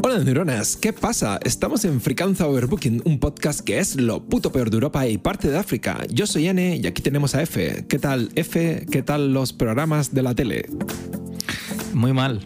Hola 0.00 0.18
neuronas, 0.24 0.76
¿qué 0.76 0.92
pasa? 0.92 1.38
Estamos 1.44 1.84
en 1.84 2.00
Fricanza 2.00 2.46
Overbooking, 2.46 3.02
un 3.04 3.18
podcast 3.18 3.60
que 3.60 3.78
es 3.78 3.96
lo 3.96 4.22
puto 4.24 4.50
peor 4.52 4.70
de 4.70 4.76
Europa 4.76 5.06
y 5.06 5.18
parte 5.18 5.50
de 5.50 5.58
África. 5.58 5.98
Yo 6.08 6.26
soy 6.26 6.46
N 6.48 6.76
y 6.76 6.86
aquí 6.86 7.02
tenemos 7.02 7.34
a 7.34 7.42
F. 7.42 7.84
¿Qué 7.88 7.98
tal 7.98 8.30
F? 8.34 8.86
¿Qué 8.90 9.02
tal 9.02 9.32
los 9.34 9.52
programas 9.52 10.14
de 10.14 10.22
la 10.22 10.34
tele? 10.34 10.66
Muy 11.92 12.12
mal. 12.12 12.40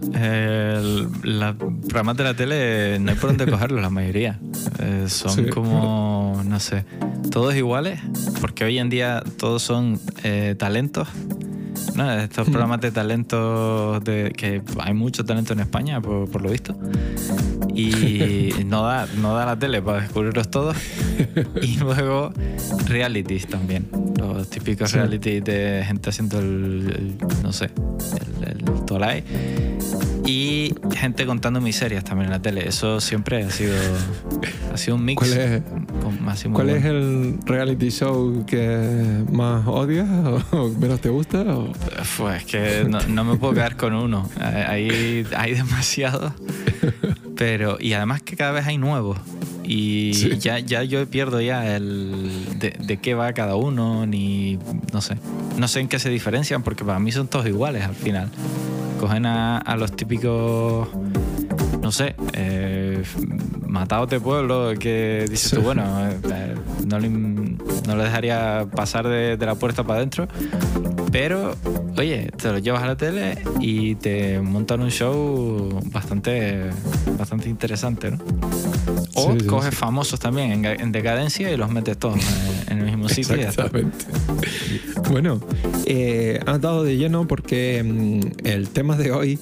Los 1.23 1.55
programas 1.89 2.17
de 2.17 2.25
la 2.25 2.35
tele 2.35 2.99
no 2.99 3.11
hay 3.13 3.17
por 3.17 3.31
dónde 3.31 3.47
cogerlos, 3.51 3.81
la 3.83 3.91
mayoría. 3.91 4.41
Eh, 4.81 5.05
son 5.09 5.31
Sí. 5.31 5.45
como, 5.47 6.43
no 6.45 6.59
sé, 6.61 6.85
todos 7.31 7.55
iguales, 7.55 8.01
porque 8.41 8.65
hoy 8.65 8.79
en 8.79 8.89
día 8.91 9.23
todos 9.39 9.63
son 9.63 10.01
eh, 10.25 10.55
talentos. 10.59 11.09
¿No? 11.95 12.13
Estos 12.13 12.49
programas 12.51 12.81
de 12.81 12.91
talentos, 12.93 14.03
de, 14.05 14.33
que 14.37 14.63
hay 14.81 14.95
mucho 14.95 15.25
talento 15.25 15.53
en 15.53 15.61
España, 15.61 16.01
por, 16.01 16.29
por 16.31 16.43
lo 16.43 16.51
visto. 16.51 16.77
Y 17.75 18.51
no 18.67 18.83
da, 18.83 19.07
no 19.19 19.35
da 19.35 19.47
la 19.47 19.59
tele 19.59 19.83
para 19.83 20.01
descubrirlos 20.03 20.51
todos. 20.51 20.77
Y 21.63 21.77
luego 21.81 22.33
realities 22.87 23.47
también. 23.47 23.87
Los 24.19 24.49
típicos 24.49 24.91
Sí. 24.91 24.97
realities 24.97 25.45
de 25.45 25.85
gente 25.87 26.11
haciendo 26.11 26.39
el, 26.39 27.17
el- 27.21 27.43
no 27.43 27.53
sé, 27.53 27.71
el, 28.43 28.49
el 28.49 28.85
Tolai. 28.87 29.23
Y 30.31 30.75
gente 30.97 31.25
contando 31.25 31.61
miserias 31.61 32.03
también 32.05 32.27
en 32.27 32.31
la 32.33 32.43
tele. 32.43 32.67
Eso 32.69 33.01
siempre 33.01 33.45
ha 33.45 33.51
sido, 33.51 33.75
ha 34.73 34.77
sido 34.77 34.97
un 34.97 35.05
mix. 35.05 35.19
¿Cuál 35.19 35.33
es- 35.39 35.63
con- 36.03 36.53
¿Cuál 36.53 36.71
es 36.71 36.85
el 36.85 37.39
reality 37.47 37.91
show 37.91 38.45
que 38.47 39.25
más 39.33 39.67
odias 39.67 40.09
o 40.53 40.69
menos 40.81 41.01
te 41.01 41.09
gusta? 41.11 41.43
o- 41.43 41.73
Pues 42.17 42.45
que 42.45 42.85
no, 42.89 42.99
no 43.09 43.25
me 43.25 43.37
puedo 43.37 43.55
quedar 43.55 43.77
con 43.77 43.95
uno. 43.95 44.29
Hay, 44.41 45.25
hay 45.37 45.55
demasiado. 45.55 46.35
Pero, 47.37 47.77
y 47.81 47.93
además 47.93 48.23
que 48.23 48.37
cada 48.37 48.53
vez 48.53 48.67
hay 48.67 48.79
nuevos. 48.79 49.19
Y 49.65 50.13
Sí. 50.15 50.39
ya, 50.39 50.59
ya 50.61 50.83
yo 50.85 51.07
pierdo 51.09 51.41
ya 51.41 51.77
el 51.77 52.59
de, 52.59 52.71
de 52.79 52.97
qué 52.99 53.15
va 53.15 53.33
cada 53.33 53.57
uno, 53.57 54.07
ni 54.07 54.59
no 54.93 55.01
sé. 55.01 55.17
No 55.59 55.67
sé 55.69 55.81
en 55.81 55.89
qué 55.89 55.99
se 55.99 56.09
diferencian, 56.09 56.63
porque 56.63 56.85
para 56.85 56.99
mí 57.01 57.11
son 57.13 57.27
todos 57.29 57.47
iguales 57.47 57.83
al 57.85 57.95
final. 57.95 58.31
Cogen 58.99 59.27
a, 59.27 59.59
a 59.59 59.77
los 59.77 59.93
típicos, 59.93 60.89
no 61.83 61.93
sé, 61.93 62.15
eh, 62.33 63.03
matados 63.67 64.09
de 64.09 64.21
pueblo, 64.21 64.73
que 64.79 65.27
dices 65.29 65.51
tú, 65.53 65.61
bueno, 65.61 65.85
eh, 66.09 66.55
no, 66.87 66.99
le, 66.99 67.09
no 67.11 67.97
le 67.97 68.05
dejaría 68.05 68.67
pasar 68.75 69.07
de, 69.07 69.37
de 69.37 69.47
la 69.47 69.55
puerta 69.55 69.85
para 69.85 69.99
adentro. 69.99 70.29
Pero, 71.13 71.55
oye, 71.97 72.31
te 72.37 72.53
lo 72.53 72.59
llevas 72.59 72.83
a 72.83 72.87
la 72.87 72.97
tele 72.97 73.39
y 73.61 73.95
te 73.97 74.41
montan 74.41 74.81
un 74.81 74.91
show 74.91 75.81
bastante, 75.93 76.65
bastante 77.19 77.49
interesante, 77.49 78.11
¿no? 78.11 78.19
O 79.15 79.33
Sí, 79.33 79.41
sí, 79.41 79.47
coges 79.47 79.71
sí. 79.71 79.77
famosos 79.77 80.21
también 80.21 80.53
en, 80.53 80.65
en 80.81 80.93
decadencia 80.93 81.51
y 81.51 81.57
los 81.57 81.71
metes 81.71 81.97
todos 81.99 82.17
en, 82.69 82.73
en 82.73 82.79
el 82.81 82.85
mismo 82.87 83.09
sitio. 83.09 83.35
Exactamente. 83.37 84.05
Bueno, 85.11 85.41
eh, 85.87 86.41
has 86.47 86.61
dado 86.61 86.83
de 86.83 86.97
lleno 86.97 87.27
porque 87.29 87.83
mm, 87.83 88.47
el 88.47 88.69
tema 88.69 88.97
de 88.97 89.13
hoy 89.13 89.39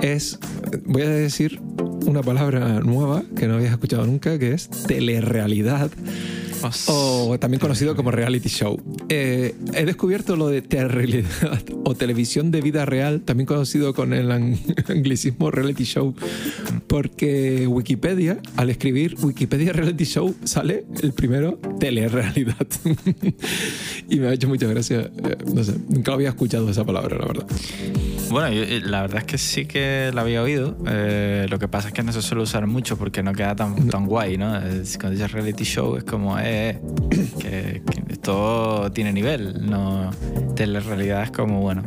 es, 0.00 0.38
voy 0.84 1.02
a 1.02 1.08
decir 1.08 1.60
una 2.06 2.22
palabra 2.22 2.80
nueva 2.80 3.22
que 3.36 3.46
no 3.46 3.54
habías 3.54 3.72
escuchado 3.72 4.06
nunca, 4.06 4.38
que 4.38 4.52
es 4.52 4.68
telerrealidad. 4.68 5.90
O 6.86 7.36
también 7.38 7.60
conocido 7.60 7.96
como 7.96 8.10
reality 8.10 8.48
show. 8.48 8.80
Eh, 9.08 9.54
he 9.74 9.84
descubierto 9.84 10.36
lo 10.36 10.48
de 10.48 10.62
telerrealidad 10.62 11.28
o 11.84 11.94
televisión 11.94 12.50
de 12.50 12.60
vida 12.60 12.84
real, 12.84 13.20
también 13.22 13.46
conocido 13.46 13.94
con 13.94 14.12
el 14.12 14.30
ang- 14.30 14.58
anglicismo 14.88 15.50
reality 15.50 15.84
show, 15.84 16.14
porque 16.86 17.66
Wikipedia, 17.66 18.38
al 18.56 18.70
escribir 18.70 19.16
Wikipedia 19.22 19.72
reality 19.74 20.04
show, 20.04 20.34
sale 20.44 20.84
el 21.02 21.12
primero 21.12 21.58
telerrealidad. 21.80 22.66
y 24.08 24.16
me 24.20 24.28
ha 24.28 24.32
hecho 24.32 24.48
mucha 24.48 24.66
gracia. 24.66 25.00
Eh, 25.24 25.36
no 25.54 25.64
sé, 25.64 25.74
nunca 25.88 26.12
había 26.12 26.28
escuchado 26.30 26.68
esa 26.70 26.84
palabra, 26.84 27.18
la 27.18 27.26
verdad. 27.26 27.46
Bueno, 28.32 28.48
yo, 28.50 28.62
eh, 28.62 28.80
la 28.82 29.02
verdad 29.02 29.18
es 29.18 29.24
que 29.24 29.36
sí 29.38 29.66
que 29.66 30.10
la 30.14 30.22
había 30.22 30.42
oído. 30.42 30.74
eh, 30.86 31.46
lo 31.50 31.58
que 31.58 31.68
pasa 31.68 31.88
es 31.88 31.94
que 31.94 32.02
no 32.02 32.12
se 32.12 32.22
suele 32.22 32.42
usar 32.42 32.66
mucho 32.66 32.96
porque 32.96 33.22
no 33.22 33.32
queda 33.34 33.54
tan, 33.54 33.88
tan 33.88 34.06
guay, 34.06 34.38
¿no? 34.38 34.56
Es- 34.56 34.96
Cuando 34.96 35.10
dices 35.16 35.30
reality 35.32 35.64
show 35.64 35.96
es 35.96 36.04
como, 36.04 36.38
eh, 36.38 36.80
que, 37.38 37.82
que 37.84 38.12
esto 38.12 38.90
tiene 38.94 39.12
nivel. 39.12 39.68
No, 39.68 40.10
telerrealidad 40.56 41.24
es 41.24 41.30
como, 41.30 41.60
bueno, 41.60 41.82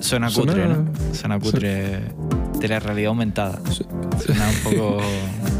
suena 0.00 0.28
Suena- 0.28 0.52
cutre, 0.52 0.66
¿no? 0.68 0.92
Suena 1.14 1.38
cutre. 1.38 2.00
Telerrealidad 2.60 3.08
aumentada. 3.10 3.60
Suena 4.24 4.48
un 4.48 4.72
poco. 4.76 4.98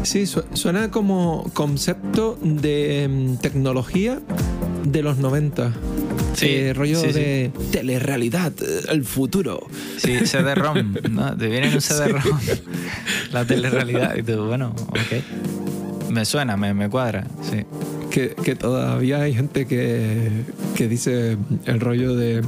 Sí, 0.03 0.27
su- 0.27 0.43
suena 0.53 0.91
como 0.91 1.49
concepto 1.55 2.37
de 2.43 3.07
mm, 3.09 3.37
tecnología 3.37 4.19
de 4.83 5.01
los 5.01 5.17
90. 5.17 5.71
Sí, 6.35 6.47
Eh, 6.49 6.73
rollo 6.73 6.99
sí, 6.99 7.07
sí. 7.07 7.13
de 7.13 7.51
telerrealidad, 7.71 8.53
eh, 8.61 8.81
el 8.89 9.03
futuro. 9.03 9.67
Sí, 9.97 10.25
CD-ROM, 10.25 10.95
¿no? 11.11 11.35
Te 11.37 11.47
viene 11.47 11.67
en 11.67 11.75
un 11.75 11.81
CD-ROM 11.81 12.39
la 13.31 13.45
telerrealidad 13.45 14.15
y 14.17 14.23
tú, 14.23 14.45
bueno, 14.45 14.73
ok. 14.89 16.09
Me 16.11 16.23
suena, 16.25 16.55
me, 16.57 16.73
me 16.73 16.89
cuadra, 16.89 17.25
sí. 17.41 17.63
Que, 18.11 18.29
que 18.29 18.55
todavía 18.55 19.21
hay 19.23 19.33
gente 19.33 19.65
que, 19.65 20.29
que 20.75 20.87
dice 20.87 21.35
el 21.65 21.79
rollo 21.81 22.15
de, 22.15 22.41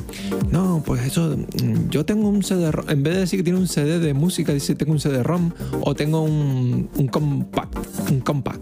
no, 0.50 0.82
pues 0.86 1.06
eso, 1.06 1.36
mm, 1.38 1.90
yo 1.90 2.06
tengo 2.06 2.30
un 2.30 2.42
CD-ROM, 2.42 2.90
en 2.90 3.04
vez 3.04 3.16
de 3.16 3.20
decir 3.22 3.40
que 3.40 3.44
tiene 3.44 3.60
un 3.60 3.68
CD 3.68 4.00
de 4.00 4.14
música, 4.14 4.54
dice 4.54 4.76
tengo 4.76 4.94
un 4.94 5.00
CD-ROM 5.02 5.52
o 5.82 5.94
tengo 5.94 6.22
un, 6.22 6.90
un 6.96 7.08
compact, 7.08 7.76
un 8.10 8.22
compact, 8.22 8.62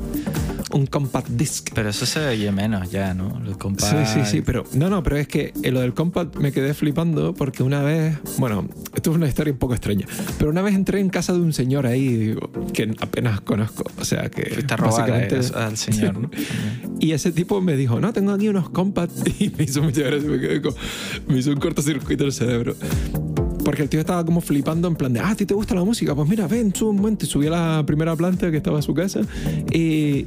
un 0.71 0.85
compact 0.87 1.29
disc. 1.29 1.69
Pero 1.73 1.89
eso 1.89 2.05
se 2.05 2.25
oye 2.25 2.51
menos 2.51 2.89
ya, 2.91 3.13
¿no? 3.13 3.39
Los 3.39 3.57
compas. 3.57 3.89
Sí, 3.89 3.97
sí, 4.13 4.25
sí, 4.29 4.41
pero 4.41 4.63
no, 4.73 4.89
no, 4.89 5.03
pero 5.03 5.17
es 5.17 5.27
que 5.27 5.53
lo 5.71 5.81
del 5.81 5.93
compact 5.93 6.35
me 6.37 6.51
quedé 6.51 6.73
flipando 6.73 7.33
porque 7.33 7.63
una 7.63 7.81
vez, 7.83 8.17
bueno, 8.37 8.67
esto 8.95 9.11
es 9.11 9.15
una 9.17 9.27
historia 9.27 9.53
un 9.53 9.59
poco 9.59 9.73
extraña, 9.73 10.05
pero 10.37 10.49
una 10.49 10.61
vez 10.61 10.75
entré 10.75 10.99
en 10.99 11.09
casa 11.09 11.33
de 11.33 11.39
un 11.39 11.53
señor 11.53 11.85
ahí 11.87 12.35
que 12.73 12.93
apenas 12.99 13.41
conozco, 13.41 13.83
o 13.99 14.05
sea 14.05 14.29
que 14.29 14.45
Fuiste 14.53 14.73
a 14.73 14.77
básicamente 14.77 15.39
al 15.55 15.77
señor, 15.77 16.17
¿no? 16.17 16.29
y 16.99 17.11
ese 17.11 17.31
tipo 17.31 17.61
me 17.61 17.75
dijo, 17.75 17.99
no, 17.99 18.13
tengo 18.13 18.31
aquí 18.31 18.47
unos 18.49 18.69
compact 18.69 19.11
y 19.39 19.49
me 19.57 19.63
hizo 19.65 19.81
mucha 19.81 20.01
gracia, 20.01 20.29
me, 20.29 20.39
quedé 20.39 20.61
con- 20.61 20.75
me 21.27 21.37
hizo 21.37 21.51
un 21.51 21.59
cortocircuito 21.59 22.25
el 22.25 22.33
cerebro. 22.33 22.75
Porque 23.65 23.81
el 23.81 23.89
tío 23.89 23.99
estaba 23.99 24.23
como 24.23 24.39
flipando 24.41 24.87
en 24.87 24.95
plan 24.95 25.11
de, 25.11 25.19
ah, 25.19 25.31
¿a 25.31 25.35
ti 25.35 25.45
te 25.47 25.55
gusta 25.55 25.73
la 25.75 25.83
música? 25.83 26.13
Pues 26.15 26.29
mira, 26.29 26.47
ven, 26.47 26.73
sube 26.73 26.91
un 26.91 26.97
momento. 26.97 27.25
Y 27.25 27.27
subí 27.27 27.47
a 27.47 27.49
la 27.49 27.83
primera 27.85 28.15
planta 28.15 28.51
que 28.51 28.57
estaba 28.57 28.77
en 28.77 28.83
su 28.83 28.93
casa 28.93 29.21
y, 29.71 29.79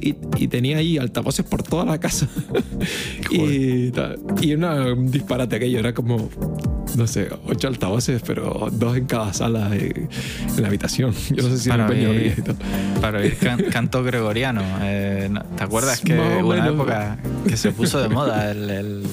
y- 0.09 0.15
y 0.37 0.47
tenía 0.49 0.77
ahí 0.77 0.97
altavoces 0.97 1.45
por 1.45 1.63
toda 1.63 1.85
la 1.85 1.99
casa. 1.99 2.27
y, 3.31 4.53
una, 4.53 4.93
un 4.93 5.09
disparate 5.09 5.55
aquello, 5.55 5.79
era 5.79 5.93
como, 5.93 6.29
no 6.97 7.07
sé, 7.07 7.29
ocho 7.47 7.67
altavoces, 7.67 8.21
pero 8.25 8.67
dos 8.71 8.97
en 8.97 9.05
cada 9.05 9.33
sala 9.33 9.69
eh, 9.75 10.07
en 10.55 10.61
la 10.61 10.67
habitación. 10.67 11.13
Yo 11.29 11.43
no 11.43 11.49
sé 11.49 11.57
si 11.59 11.69
era 11.69 11.87
Para 11.87 11.89
un 11.89 11.95
peñón 11.95 12.11
oír, 12.17 12.33
y 12.37 12.41
tal. 12.41 12.55
para 13.01 13.19
oír 13.19 13.37
can- 13.37 13.63
canto 13.71 14.03
gregoriano. 14.03 14.61
eh, 14.81 15.29
¿Te 15.57 15.63
acuerdas 15.63 16.01
que 16.01 16.13
hubo 16.41 16.49
una 16.49 16.67
época 16.67 17.17
que 17.47 17.55
se 17.57 17.71
puso 17.71 17.99
de 18.01 18.09
moda 18.09 18.51
el. 18.51 18.69
el- 18.69 19.03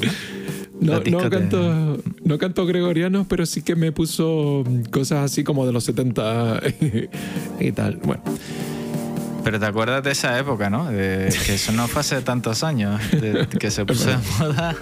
No, 0.81 1.01
no, 1.01 1.31
canto, 1.31 1.99
no 2.25 2.39
canto 2.39 2.67
gregorianos, 2.67 3.27
pero 3.29 3.47
sí 3.47 3.63
que 3.63 3.77
me 3.77 3.93
puso 3.93 4.65
cosas 4.91 5.25
así 5.25 5.43
como 5.43 5.67
de 5.67 5.73
los 5.73 5.85
70 5.85 6.61
y 7.61 7.73
tal. 7.73 7.97
Bueno, 8.05 8.23
Pero 9.47 9.61
te 9.61 9.67
acuerdas 9.67 10.03
de 10.03 10.11
esa 10.11 10.37
época, 10.41 10.71
¿no? 10.71 10.87
De, 10.91 11.33
que 11.47 11.55
eso 11.55 11.71
no 11.71 11.87
fue 11.87 12.01
hace 12.01 12.21
tantos 12.21 12.65
años, 12.65 13.01
de- 13.13 13.47
que 13.47 13.71
se 13.71 13.85
puso 13.85 14.09
de 14.11 14.17
moda. 14.41 14.75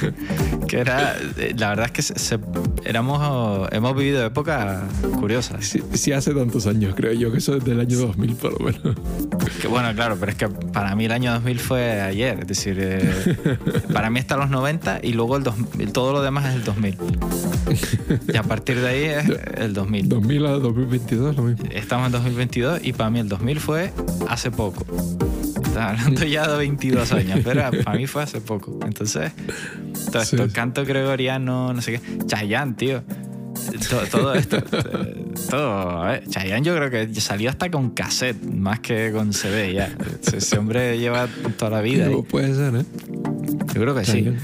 que 0.66 0.78
era. 0.78 1.14
eh, 1.36 1.54
La 1.58 1.68
verdad 1.68 1.84
es 1.86 1.92
que 1.92 2.00
se, 2.00 2.18
se- 2.18 2.38
éramos, 2.86 3.68
hemos 3.70 3.94
vivido 3.94 4.24
épocas 4.24 4.80
curiosas. 5.20 5.66
sí, 5.66 5.82
sí 5.92 6.10
hace 6.12 6.32
tantos 6.32 6.66
años, 6.66 6.94
creo 6.96 7.12
yo, 7.12 7.30
que 7.32 7.36
eso 7.36 7.54
es 7.58 7.64
del 7.64 7.80
año 7.80 7.98
2000 7.98 8.34
por 8.36 8.58
lo 8.58 8.64
menos. 8.64 8.96
Que 9.60 9.68
bueno, 9.68 9.94
claro, 9.94 10.16
pero 10.18 10.32
es 10.32 10.38
que 10.38 10.48
para 10.48 10.94
mí 10.96 11.04
el 11.04 11.12
año 11.12 11.32
2000 11.34 11.58
fue 11.58 12.00
ayer. 12.00 12.38
Es 12.40 12.46
decir, 12.46 12.78
eh, 12.80 13.58
para 13.92 14.08
mí 14.08 14.18
está 14.20 14.38
los 14.38 14.48
90 14.48 15.00
y 15.02 15.12
luego 15.12 15.36
el 15.36 15.42
2000, 15.42 15.92
todo 15.92 16.14
lo 16.14 16.22
demás 16.22 16.46
es 16.46 16.54
el 16.54 16.64
2000. 16.64 16.96
Y 18.32 18.36
a 18.38 18.42
partir 18.42 18.80
de 18.80 18.88
ahí 18.88 19.04
es 19.04 19.24
el 19.58 19.74
2000. 19.74 20.08
2000 20.08 20.46
a 20.46 20.50
2022 20.52 21.36
lo 21.36 21.42
mismo. 21.42 21.64
Estamos 21.70 22.06
en 22.06 22.12
2022 22.12 22.80
y 22.82 22.94
para 22.94 23.10
mí 23.10 23.20
el 23.20 23.28
2000 23.28 23.60
fue 23.60 23.81
hace 24.28 24.50
poco. 24.50 24.84
Estaba 25.62 25.90
hablando 25.90 26.24
ya 26.24 26.46
de 26.48 26.56
22 26.58 27.12
años, 27.12 27.40
pero 27.42 27.62
para 27.84 27.96
mí 27.96 28.06
fue 28.06 28.22
hace 28.22 28.40
poco. 28.40 28.78
Entonces, 28.84 29.32
todo 30.10 30.22
esto, 30.22 30.46
Sí. 30.46 30.52
canto 30.52 30.84
gregoriano, 30.84 31.72
no 31.72 31.80
sé 31.80 31.92
qué. 31.92 32.00
Chayanne, 32.26 32.74
tío. 32.74 33.02
todo, 33.88 34.00
todo 34.10 34.34
esto. 34.34 34.56
eh, 34.58 35.24
Todo, 35.48 36.02
a 36.02 36.10
ver, 36.12 36.28
Chayanne 36.28 36.64
yo 36.66 36.74
creo 36.76 36.90
que 36.90 37.20
salió 37.20 37.48
hasta 37.50 37.70
con 37.70 37.90
cassette, 37.90 38.42
más 38.44 38.80
que 38.80 39.12
con 39.12 39.32
CD 39.32 39.72
ya. 39.72 39.94
Ese 40.32 40.58
hombre 40.58 40.98
lleva 40.98 41.26
toda 41.56 41.70
la 41.70 41.80
vida. 41.80 42.08
Puede 42.28 42.54
ser, 42.54 42.74
¿eh? 42.76 42.84
Yo 43.74 43.80
creo 43.80 43.94
que 43.94 44.04
sí. 44.04 44.34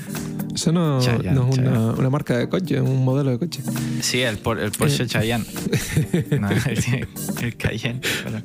Chayanne. 0.58 0.60
Eso 0.60 0.72
no, 0.72 1.00
Chayanne, 1.00 1.34
no 1.34 1.48
es 1.50 1.58
una, 1.58 1.70
Chayanne. 1.72 1.98
una 1.98 2.10
marca 2.10 2.36
de 2.38 2.48
coche, 2.48 2.74
es 2.76 2.80
un 2.82 3.04
modelo 3.04 3.30
de 3.30 3.38
coche. 3.38 3.62
Sí, 4.00 4.20
el, 4.22 4.38
por- 4.38 4.58
el 4.60 4.70
Porsche 4.72 5.06
Cayenne. 5.06 5.44
No, 6.40 6.48
el, 6.50 7.06
el 7.42 7.56
Cayenne. 7.56 8.00
pero- 8.24 8.42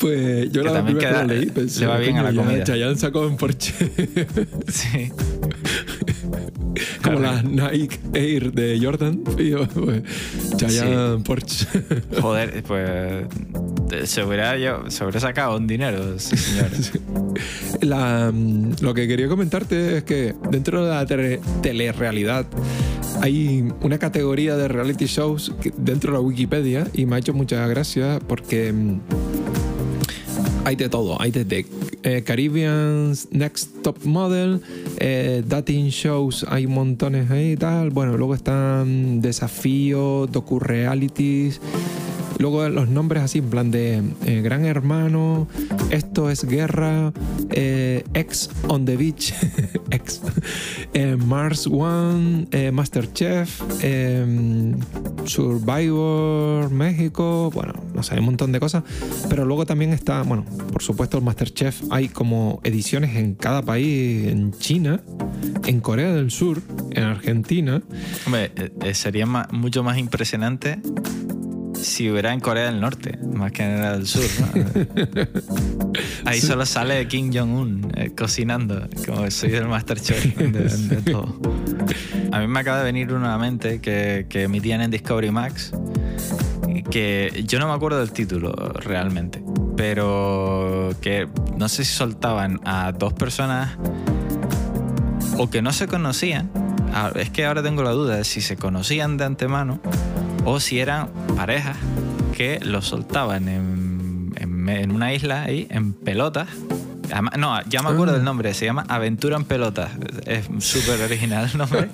Pues 0.00 0.50
yo 0.52 0.62
Que 0.62 0.70
la 0.70 0.84
primera 0.84 1.10
queda- 1.10 1.24
leí 1.24 1.46
pensé, 1.46 1.80
le 1.80 1.86
va 1.86 1.98
bien 1.98 2.16
a 2.18 2.22
la 2.22 2.32
comida. 2.32 2.64
Chayanne 2.64 2.96
sacó 2.96 3.26
en 3.26 3.36
Porsche. 3.36 3.74
Sí. 4.68 5.10
Como 7.02 7.18
las 7.20 7.42
Nike 7.44 7.98
Air 8.14 8.52
de 8.52 8.78
Jordan. 8.80 9.22
Yo, 9.38 9.66
pues, 9.68 10.02
Chayanne 10.56 11.22
Porsche. 11.24 11.66
Joder, 12.20 12.62
pues 12.62 13.26
se 14.04 14.22
hubiera, 14.24 14.56
yo, 14.58 14.90
se 14.90 15.04
hubiera 15.04 15.20
sacado 15.20 15.56
un 15.56 15.66
dinero, 15.66 16.18
sí, 16.18 16.36
señor. 16.36 16.70
La, 17.80 18.30
mm, 18.32 18.76
lo 18.80 18.94
que 18.94 19.06
quería 19.08 19.28
comentarte 19.28 19.98
es 19.98 20.04
que 20.04 20.34
dentro 20.50 20.84
de 20.84 20.90
la 20.90 21.06
tele- 21.06 21.40
telerrealidad 21.62 22.46
hay 23.20 23.64
una 23.82 23.98
categoría 23.98 24.56
de 24.56 24.68
reality 24.68 25.06
shows 25.06 25.52
dentro 25.76 26.12
de 26.12 26.18
la 26.18 26.20
Wikipedia 26.20 26.86
y 26.94 27.04
me 27.06 27.16
ha 27.16 27.18
hecho 27.18 27.34
mucha 27.34 27.66
gracia 27.66 28.20
porque 28.26 28.72
mm, 28.72 29.00
hay 30.64 30.76
de 30.76 30.88
todo. 30.88 31.20
Hay 31.20 31.30
desde 31.30 31.66
eh, 32.02 32.22
Caribbean's 32.24 33.28
Next 33.32 33.82
Top 33.82 34.04
Model, 34.04 34.60
eh, 34.98 35.42
dating 35.46 35.88
shows, 35.88 36.44
hay 36.48 36.66
montones 36.66 37.30
ahí 37.30 37.52
y 37.52 37.56
tal. 37.56 37.90
Bueno, 37.90 38.16
luego 38.16 38.34
están 38.34 39.20
desafíos, 39.20 40.30
docu-realities. 40.30 41.60
Luego 42.38 42.68
los 42.68 42.88
nombres 42.88 43.24
así, 43.24 43.38
en 43.38 43.50
plan 43.50 43.70
de 43.70 44.02
eh, 44.24 44.40
Gran 44.42 44.64
Hermano, 44.64 45.48
Esto 45.90 46.30
es 46.30 46.44
Guerra, 46.44 47.12
eh, 47.50 48.04
Ex 48.14 48.50
on 48.68 48.84
the 48.84 48.96
Beach, 48.96 49.34
Ex, 49.90 50.22
eh, 50.94 51.16
Mars 51.16 51.66
One, 51.66 52.46
Masterchef, 52.72 53.60
Survivor 55.24 56.70
México, 56.70 57.50
bueno, 57.52 57.74
no 57.94 58.02
sé, 58.04 58.14
hay 58.14 58.20
un 58.20 58.26
montón 58.26 58.52
de 58.52 58.60
cosas. 58.60 58.84
Pero 59.28 59.44
luego 59.44 59.66
también 59.66 59.92
está, 59.92 60.22
bueno, 60.22 60.44
por 60.72 60.82
supuesto 60.82 61.18
el 61.18 61.24
Masterchef, 61.24 61.82
hay 61.90 62.08
como 62.08 62.60
ediciones 62.62 63.16
en 63.16 63.34
cada 63.34 63.62
país, 63.62 64.28
en 64.28 64.52
China, 64.52 65.00
en 65.66 65.80
Corea 65.80 66.12
del 66.12 66.30
Sur, 66.30 66.62
en 66.92 67.02
Argentina. 67.02 67.82
Hombre, 68.26 68.52
sería 68.92 69.26
mucho 69.26 69.82
más 69.82 69.98
impresionante 69.98 70.78
si 71.80 72.10
hubiera 72.10 72.32
en 72.32 72.40
Corea 72.40 72.66
del 72.66 72.80
Norte, 72.80 73.18
más 73.34 73.52
que 73.52 73.62
en 73.64 73.82
el 73.82 74.06
sur. 74.06 74.24
¿no? 74.40 75.26
Ahí 76.24 76.40
solo 76.40 76.66
sale 76.66 77.06
Kim 77.08 77.32
Jong-un 77.32 77.92
eh, 77.96 78.10
cocinando, 78.16 78.88
como 79.06 79.30
soy 79.30 79.50
del 79.50 79.68
Masterchef 79.68 80.36
de, 80.36 80.50
de 80.50 81.12
todo. 81.12 81.40
A 82.32 82.40
mí 82.40 82.46
me 82.46 82.60
acaba 82.60 82.78
de 82.78 82.84
venir 82.84 83.12
una 83.12 83.36
mente 83.38 83.80
que, 83.80 84.26
que 84.28 84.44
emitían 84.44 84.80
en 84.80 84.90
Discovery 84.90 85.30
Max, 85.30 85.72
que 86.90 87.44
yo 87.46 87.58
no 87.58 87.68
me 87.68 87.74
acuerdo 87.74 88.00
del 88.00 88.12
título 88.12 88.52
realmente, 88.74 89.42
pero 89.76 90.90
que 91.00 91.28
no 91.56 91.68
sé 91.68 91.84
si 91.84 91.94
soltaban 91.94 92.60
a 92.64 92.92
dos 92.92 93.12
personas 93.12 93.76
o 95.38 95.48
que 95.48 95.62
no 95.62 95.72
se 95.72 95.86
conocían. 95.86 96.50
Ah, 96.92 97.12
Es 97.14 97.30
que 97.30 97.46
ahora 97.46 97.62
tengo 97.62 97.82
la 97.82 97.90
duda 97.90 98.16
de 98.16 98.24
si 98.24 98.40
se 98.40 98.56
conocían 98.56 99.16
de 99.16 99.24
antemano 99.24 99.80
o 100.50 100.60
si 100.60 100.80
eran 100.80 101.08
parejas 101.36 101.76
que 102.36 102.58
los 102.62 102.86
soltaban 102.86 103.48
en, 103.48 104.32
en- 104.36 104.68
en 104.68 104.90
una 104.92 105.12
isla 105.12 105.42
ahí, 105.42 105.66
en 105.70 105.92
pelotas. 105.92 106.48
No, 107.38 107.58
ya 107.68 107.82
me 107.82 107.88
acuerdo 107.90 108.12
Ah. 108.12 108.16
del 108.16 108.24
nombre, 108.24 108.52
se 108.54 108.64
llama 108.66 108.84
Aventura 108.88 109.36
en 109.36 109.44
Pelotas. 109.44 109.90
Es 110.26 110.46
súper 110.58 111.00
original 111.02 111.48
el 111.52 111.58
nombre. 111.58 111.88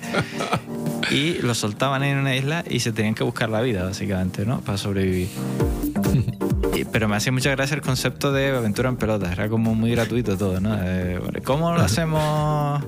Y 1.11 1.35
los 1.41 1.57
soltaban 1.57 2.03
en 2.03 2.17
una 2.17 2.35
isla 2.35 2.63
y 2.69 2.79
se 2.81 2.91
tenían 2.91 3.13
que 3.15 3.23
buscar 3.23 3.49
la 3.49 3.61
vida, 3.61 3.83
básicamente, 3.83 4.45
¿no? 4.45 4.59
Para 4.61 4.77
sobrevivir. 4.77 5.29
Pero 6.91 7.07
me 7.07 7.15
hacía 7.15 7.31
mucha 7.31 7.49
gracia 7.51 7.75
el 7.75 7.81
concepto 7.81 8.31
de 8.33 8.49
aventura 8.55 8.89
en 8.89 8.97
pelotas. 8.97 9.31
Era 9.31 9.47
como 9.49 9.73
muy 9.75 9.91
gratuito 9.91 10.37
todo, 10.37 10.59
¿no? 10.59 10.75
Eh, 10.81 11.19
¿Cómo 11.45 11.71
lo 11.73 11.81
hacemos 11.81 12.83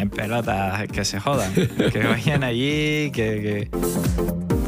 en 0.00 0.10
pelotas? 0.10 0.86
Que 0.88 1.04
se 1.04 1.18
jodan. 1.18 1.52
Que 1.54 2.04
vayan 2.06 2.44
allí, 2.44 3.10
que, 3.12 3.68
que, 3.70 3.70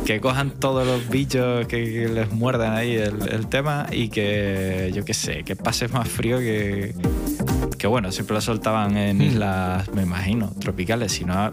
que 0.05 0.21
cojan 0.21 0.51
todos 0.51 0.87
los 0.87 1.09
bichos 1.09 1.67
que, 1.67 1.85
que 1.85 2.09
les 2.09 2.31
muerdan 2.31 2.75
ahí 2.75 2.95
el, 2.95 3.27
el 3.31 3.47
tema 3.49 3.87
y 3.91 4.09
que, 4.09 4.93
yo 4.95 5.05
qué 5.05 5.15
sé, 5.15 5.43
que 5.45 5.57
pase 5.57 5.89
más 5.89 6.09
frío 6.09 6.39
que... 6.39 6.95
Que 7.79 7.87
bueno, 7.87 8.13
siempre 8.13 8.35
lo 8.35 8.41
soltaban 8.41 8.97
en 8.97 9.21
islas, 9.21 9.91
me 9.95 10.03
imagino, 10.03 10.53
tropicales. 10.59 11.13
Si 11.13 11.25
no, 11.25 11.53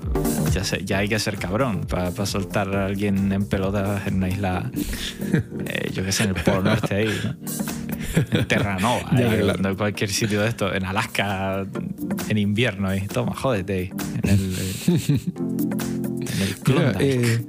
ya, 0.53 0.63
sé- 0.63 0.83
ya 0.85 0.99
hay 0.99 1.09
que 1.09 1.19
ser 1.19 1.37
cabrón 1.37 1.81
para 1.81 2.11
soltar 2.25 2.73
a 2.75 2.85
alguien 2.85 3.31
en 3.33 3.45
pelotas 3.45 4.07
en 4.07 4.15
una 4.15 4.29
isla, 4.29 4.71
eh, 5.65 5.89
yo 5.93 6.05
qué 6.05 6.11
sé, 6.13 6.23
en 6.23 6.29
el 6.29 6.35
Polo 6.35 6.61
Norte 6.63 6.95
ahí, 6.95 7.19
¿no? 7.23 7.35
En 8.39 8.47
Terranova, 8.47 9.09
Ya, 9.17 9.37
claro. 9.41 9.69
en 9.69 9.75
cualquier 9.75 10.09
sitio 10.09 10.41
de 10.41 10.47
esto, 10.49 10.73
en 10.73 10.85
Alaska, 10.85 11.65
en 12.29 12.37
invierno 12.37 12.87
ahí. 12.87 13.07
Toma, 13.07 13.33
jódete 13.35 13.73
ahí. 13.73 13.91
En 14.23 14.29
el, 14.29 14.55
eh, 14.57 14.73
en 16.21 16.41
el 16.41 16.55
Klondike. 16.63 17.45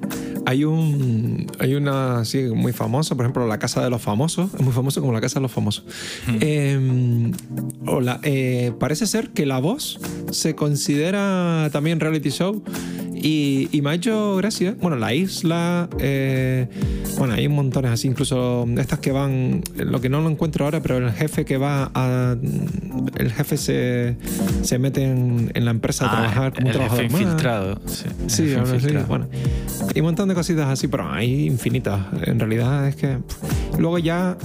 Hay 0.53 0.65
un 0.65 1.47
hay 1.59 1.75
una 1.75 2.23
muy 2.55 2.73
famosa, 2.73 3.15
por 3.15 3.25
ejemplo, 3.25 3.47
la 3.47 3.59
casa 3.59 3.83
de 3.83 3.89
los 3.89 4.03
famosos, 4.03 4.53
es 4.55 4.61
muy 4.61 4.73
famoso 4.73 5.01
como 5.01 5.13
la 5.13 5.21
casa 5.21 5.37
de 5.37 5.43
los 5.43 5.53
famosos. 5.53 5.85
Eh, 6.41 7.33
hola, 7.87 8.21
eh, 8.23 8.73
parece 8.79 9.07
ser 9.07 9.31
que 9.31 9.47
la 9.47 9.59
voz 9.59 9.99
se 10.31 10.55
considera 10.55 11.71
también 11.73 12.01
reality 12.01 12.31
show 12.31 12.63
y, 13.23 13.69
y 13.73 13.81
me 13.83 13.91
ha 13.91 13.95
hecho 13.95 14.37
gracia. 14.37 14.75
Bueno, 14.81 14.97
la 14.97 15.15
isla, 15.15 15.89
eh, 15.99 16.67
bueno, 17.19 17.35
hay 17.35 17.49
montones 17.49 17.91
así, 17.93 18.09
incluso 18.09 18.67
estas 18.77 18.99
que 18.99 19.13
van, 19.13 19.63
lo 19.77 20.01
que 20.01 20.09
no 20.09 20.21
lo 20.21 20.29
encuentro 20.29 20.65
ahora, 20.65 20.81
pero 20.83 20.99
el 20.99 21.13
jefe 21.13 21.45
que 21.45 21.57
va 21.57 21.91
a, 21.95 22.37
el 23.17 23.33
jefe 23.33 23.57
se, 23.57 24.17
se 24.63 24.79
mete 24.79 25.05
en, 25.05 25.51
en 25.55 25.65
la 25.65 25.71
empresa 25.71 26.07
a 26.07 26.09
Ah, 26.09 26.11
trabajar 26.17 26.53
como 26.53 26.67
un 26.67 26.73
jefe 26.73 26.79
trabajador 26.87 27.11
más. 27.13 27.21
infiltrado. 27.21 27.81
Sí, 27.87 28.05
Sí, 28.27 28.43
jefe 28.49 28.61
así, 28.61 28.73
infiltrado. 28.75 29.07
bueno. 29.07 29.29
Y 29.95 30.01
un 30.01 30.07
montón 30.07 30.29
de 30.29 30.35
cositas 30.35 30.69
así, 30.69 30.89
pero 30.89 31.11
hay 31.11 31.47
infinitas. 31.47 32.01
En 32.27 32.39
realidad 32.39 32.89
es 32.89 32.97
que. 32.97 33.19
Luego 33.79 33.99
ya. 33.99 34.37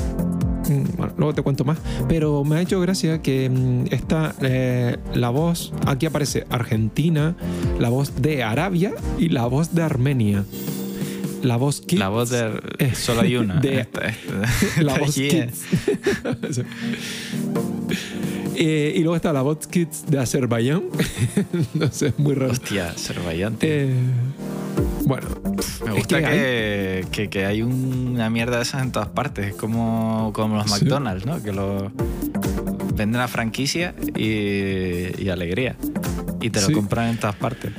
Mm, 0.70 0.98
bueno, 0.98 1.14
luego 1.18 1.34
te 1.34 1.42
cuento 1.42 1.64
más. 1.66 1.78
Pero 2.08 2.44
me 2.44 2.58
ha 2.58 2.62
hecho 2.62 2.80
gracia 2.80 3.22
que 3.22 3.50
mm, 3.50 3.86
esta. 3.94 4.36
eh, 4.42 4.98
la 5.14 5.30
voz. 5.30 5.74
Aquí 5.86 6.06
aparece 6.06 6.46
Argentina, 6.50 7.36
la 7.80 7.90
voz 7.90 8.22
de 8.22 8.44
Arabia 8.44 8.94
y 9.18 9.30
la 9.30 9.46
voz 9.46 9.74
de 9.74 9.84
Armenia. 9.84 10.44
La 11.44 11.56
voz 11.56 11.82
Kids. 11.82 12.00
La 12.00 12.10
voz 12.10 12.30
de... 12.32 12.60
eh, 12.80 12.94
Solo 12.96 13.22
hay 13.22 13.36
una. 13.38 13.56
de- 13.62 13.82
Esta- 13.82 14.08
esta- 14.08 14.82
la 14.82 14.98
voz. 14.98 15.14
Kids. 15.16 15.64
Sí. 16.52 16.62
Eh, 18.60 18.94
y 18.96 19.00
luego 19.02 19.16
está 19.16 19.32
la 19.34 19.44
voz 19.44 19.68
Kids 19.68 20.06
de 20.08 20.18
Azerbaiyán. 20.18 20.82
no 21.76 21.92
sé, 21.92 22.08
es 22.08 22.18
muy 22.18 22.34
raro. 22.34 22.52
Hostia, 22.54 22.90
Azerbaiyán. 22.90 23.56
Eh, 23.62 23.94
bueno, 25.08 25.28
Me 25.86 25.92
es 25.92 25.96
gusta 25.96 26.20
que 26.20 26.26
hay- 26.26 27.28
que, 27.30 27.46
hay 27.46 27.62
una 27.62 28.30
mierda 28.30 28.58
de 28.58 28.64
esas 28.64 28.84
en 28.84 28.92
todas 28.92 29.08
partes, 29.10 29.54
como, 29.56 30.32
como 30.34 30.56
los. 30.58 30.70
McDonald's, 30.70 31.26
¿no? 31.26 31.42
Que 31.42 31.52
lo 31.54 31.92
venden 32.94 33.20
la 33.20 33.28
franquicia 33.28 33.94
y, 34.16 35.22
y 35.24 35.30
alegría. 35.30 35.76
Y 36.42 36.50
te 36.50 36.62
lo 36.62 36.72
compran 36.72 37.10
en 37.10 37.18
todas 37.20 37.36
partes. 37.36 37.72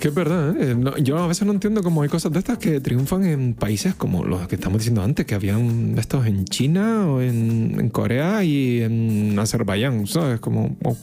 Es 0.00 0.04
que 0.04 0.08
es 0.08 0.14
verdad, 0.14 0.56
¿eh? 0.58 0.74
No- 0.74 0.96
yo 0.96 1.18
a 1.18 1.26
veces 1.26 1.46
no 1.46 1.52
entiendo 1.52 1.82
cómo 1.82 2.00
hay 2.00 2.08
cosas 2.08 2.32
de 2.32 2.38
estas 2.38 2.56
que 2.56 2.80
triunfan 2.80 3.22
en 3.26 3.52
países 3.52 3.94
como 3.94 4.24
los 4.24 4.48
que 4.48 4.54
estamos 4.54 4.78
diciendo 4.78 5.02
antes, 5.02 5.26
que 5.26 5.34
habían 5.34 5.94
estos 5.98 6.24
en 6.26 6.46
China 6.46 7.06
o 7.06 7.20
en, 7.20 7.76
en 7.78 7.90
Corea 7.90 8.42
y 8.42 8.80
en 8.80 9.38
Azerbaiyán, 9.38 10.06
¿sabes? 10.06 10.40
Como, 10.40 10.74
wow. 10.80 10.96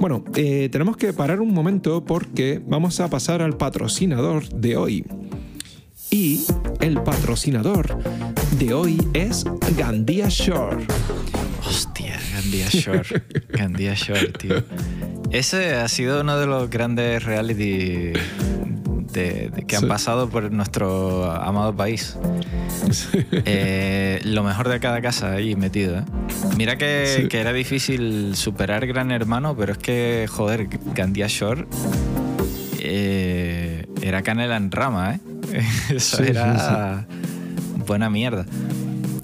Bueno, 0.00 0.24
eh, 0.34 0.68
tenemos 0.72 0.96
que 0.96 1.12
parar 1.12 1.40
un 1.40 1.54
momento 1.54 2.04
porque 2.04 2.60
vamos 2.66 2.98
a 2.98 3.08
pasar 3.08 3.40
al 3.40 3.56
patrocinador 3.56 4.48
de 4.48 4.76
hoy. 4.78 5.04
Y 6.10 6.42
el 6.80 7.00
patrocinador 7.04 7.96
de 8.58 8.74
hoy 8.74 8.98
es 9.12 9.44
Gandia 9.78 10.26
Shore. 10.28 10.84
Hostia, 11.64 12.18
Gandia 12.32 12.66
Shore. 12.68 13.22
Gandia 13.50 13.94
Shore, 13.94 14.32
tío. 14.38 14.56
Ese 15.34 15.74
ha 15.74 15.88
sido 15.88 16.20
uno 16.20 16.38
de 16.38 16.46
los 16.46 16.70
grandes 16.70 17.24
reality 17.24 18.12
de, 19.12 19.50
de 19.54 19.64
que 19.66 19.74
han 19.76 19.82
Sí. 19.82 19.88
pasado 19.88 20.28
por 20.28 20.50
nuestro 20.52 21.24
amado 21.30 21.74
país. 21.74 22.16
Eh, 23.32 24.20
lo 24.24 24.44
mejor 24.44 24.68
de 24.68 24.78
cada 24.78 25.00
casa 25.02 25.32
ahí 25.32 25.56
metido. 25.56 25.98
¿eh? 25.98 26.04
Mira 26.56 26.78
que, 26.78 27.06
Sí. 27.22 27.28
que 27.28 27.40
era 27.40 27.52
difícil 27.52 28.36
superar 28.36 28.86
Gran 28.86 29.10
Hermano, 29.10 29.56
pero 29.56 29.72
es 29.72 29.78
que, 29.78 30.26
joder, 30.30 30.68
Gandia 30.94 31.26
Shore 31.28 31.66
eh, 32.78 33.86
era 34.02 34.22
canela 34.22 34.56
en 34.56 34.70
rama, 34.70 35.14
¿eh? 35.16 35.20
Eso 35.96 36.22
era 36.22 37.06
buena 37.86 38.08
mierda. 38.08 38.46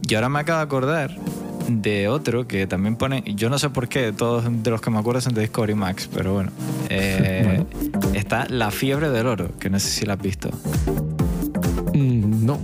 Y 0.09 0.15
ahora 0.17 0.29
me 0.29 0.41
acabo 0.41 0.59
de 0.59 0.65
acordar 0.65 1.17
de 1.69 2.09
otro 2.09 2.47
que 2.47 2.67
también 2.67 2.97
pone. 2.97 3.23
Yo 3.37 3.51
no 3.51 3.59
sé 3.59 3.71
por 3.71 3.89
qué, 3.89 4.13
todos 4.13 4.45
de 4.63 4.71
los 4.71 4.81
que 4.81 4.91
me 4.91 4.99
acuerdo 4.99 5.21
son 5.21 5.35
de 5.35 5.43
Discovery 5.43 5.75
Max, 5.75 6.09
pero 6.13 6.35
bueno. 6.35 6.51
Eh, 6.89 7.65
está 8.15 8.47
La 8.49 8.71
Fiebre 8.71 9.11
del 9.11 9.27
Oro, 9.27 9.51
que 9.59 9.71
no 9.71 9.79
sé 9.79 9.89
si 9.89 10.07
la 10.07 10.15
has 10.15 10.23
visto. 10.23 10.51
Mm, 11.95 12.45
no. 12.47 12.59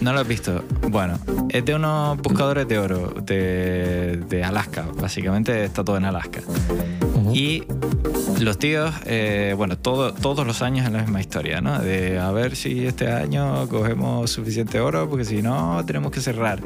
¿No 0.00 0.12
lo 0.14 0.20
has 0.20 0.28
visto? 0.28 0.64
Bueno, 0.88 1.18
es 1.50 1.62
de 1.64 1.74
unos 1.74 2.16
buscadores 2.22 2.66
de 2.66 2.78
oro 2.78 3.12
de, 3.22 4.16
de 4.28 4.42
Alaska. 4.44 4.86
Básicamente 4.98 5.64
está 5.64 5.84
todo 5.84 5.98
en 5.98 6.06
Alaska. 6.06 6.40
Y 7.34 7.64
los 8.40 8.58
tíos, 8.58 8.92
eh, 9.04 9.52
bueno, 9.56 9.76
todo- 9.76 10.14
todos 10.14 10.46
los 10.46 10.62
años 10.62 10.86
es 10.86 10.92
la 10.92 11.02
misma 11.02 11.20
historia, 11.20 11.60
¿no? 11.60 11.78
De 11.80 12.18
a 12.18 12.30
ver 12.32 12.56
si 12.56 12.86
este 12.86 13.08
año 13.12 13.68
cogemos 13.68 14.30
suficiente 14.30 14.80
oro, 14.80 15.08
porque 15.08 15.24
si 15.26 15.42
no, 15.42 15.84
tenemos 15.84 16.10
que 16.12 16.20
cerrar. 16.22 16.60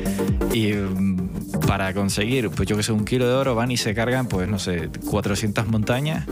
Y 0.53 0.73
mm, 0.73 1.24
para 1.67 1.93
conseguir, 1.95 2.51
pues 2.51 2.69
yo 2.69 2.77
que 2.77 2.83
sé, 2.83 2.93
un 2.93 3.05
kilo 3.05 3.27
de 3.27 3.35
oro, 3.35 3.55
van 3.55 3.71
y 3.71 3.77
se 3.77 3.95
cargan, 3.95 4.27
pues 4.29 4.49
no 4.49 4.59
sé, 4.59 4.89
400 5.11 5.67
montañas, 5.67 6.27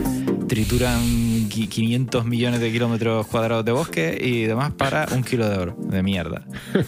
trituran 0.49 1.01
qui- 1.49 1.69
500 1.69 2.25
millones 2.27 2.61
de 2.61 2.71
kilómetros 2.71 3.27
cuadrados 3.27 3.65
de 3.65 3.73
bosque 3.73 4.19
y 4.21 4.43
demás 4.45 4.73
para 4.73 5.07
un 5.15 5.23
kilo 5.25 5.49
de 5.49 5.57
oro, 5.59 5.77
de 5.79 6.03
mierda. 6.03 6.43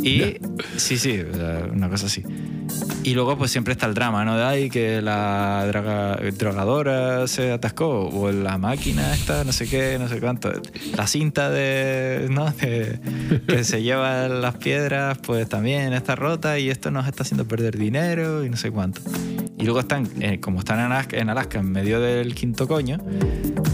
Y 0.00 0.36
sí, 0.76 0.96
sí, 0.96 1.20
una 1.72 1.88
cosa 1.90 2.06
así. 2.06 2.22
Y 3.04 3.14
luego 3.14 3.38
pues 3.38 3.50
siempre 3.50 3.72
está 3.72 3.86
el 3.86 3.94
drama, 3.94 4.24
¿no? 4.24 4.36
De 4.36 4.44
ay, 4.44 4.68
que 4.70 5.00
la 5.00 5.64
droga- 5.66 6.18
drogadora 6.36 7.26
se 7.26 7.52
atascó, 7.52 8.08
o 8.08 8.30
la 8.32 8.58
máquina 8.58 9.14
esta, 9.14 9.44
no 9.44 9.52
sé 9.52 9.66
qué, 9.68 9.96
no 9.98 10.08
sé 10.08 10.20
cuánto. 10.20 10.52
La 10.96 11.06
cinta 11.06 11.48
de, 11.48 12.26
¿no? 12.30 12.50
de- 12.50 12.98
que 13.46 13.64
se 13.64 13.82
lleva 13.82 14.28
las 14.28 14.56
piedras, 14.56 15.16
pues 15.18 15.48
también 15.48 15.92
está 15.94 16.16
rota 16.16 16.58
y 16.58 16.68
esto 16.68 16.90
nos 16.90 17.06
está 17.06 17.22
haciendo 17.22 17.46
perder 17.48 17.78
dinero 17.78 18.44
y 18.44 18.50
no 18.50 18.56
sé 18.56 18.70
cuánto. 18.70 19.00
Y 19.56 19.64
luego 19.64 19.80
están, 19.80 20.06
eh, 20.20 20.38
como 20.38 20.58
están 20.60 20.78
en 20.78 20.86
Alaska, 20.92 21.16
en 21.16 21.30
Alaska, 21.30 21.58
en 21.60 21.72
medio 21.72 22.00
del 22.00 22.34
quinto 22.34 22.68
coño, 22.68 22.98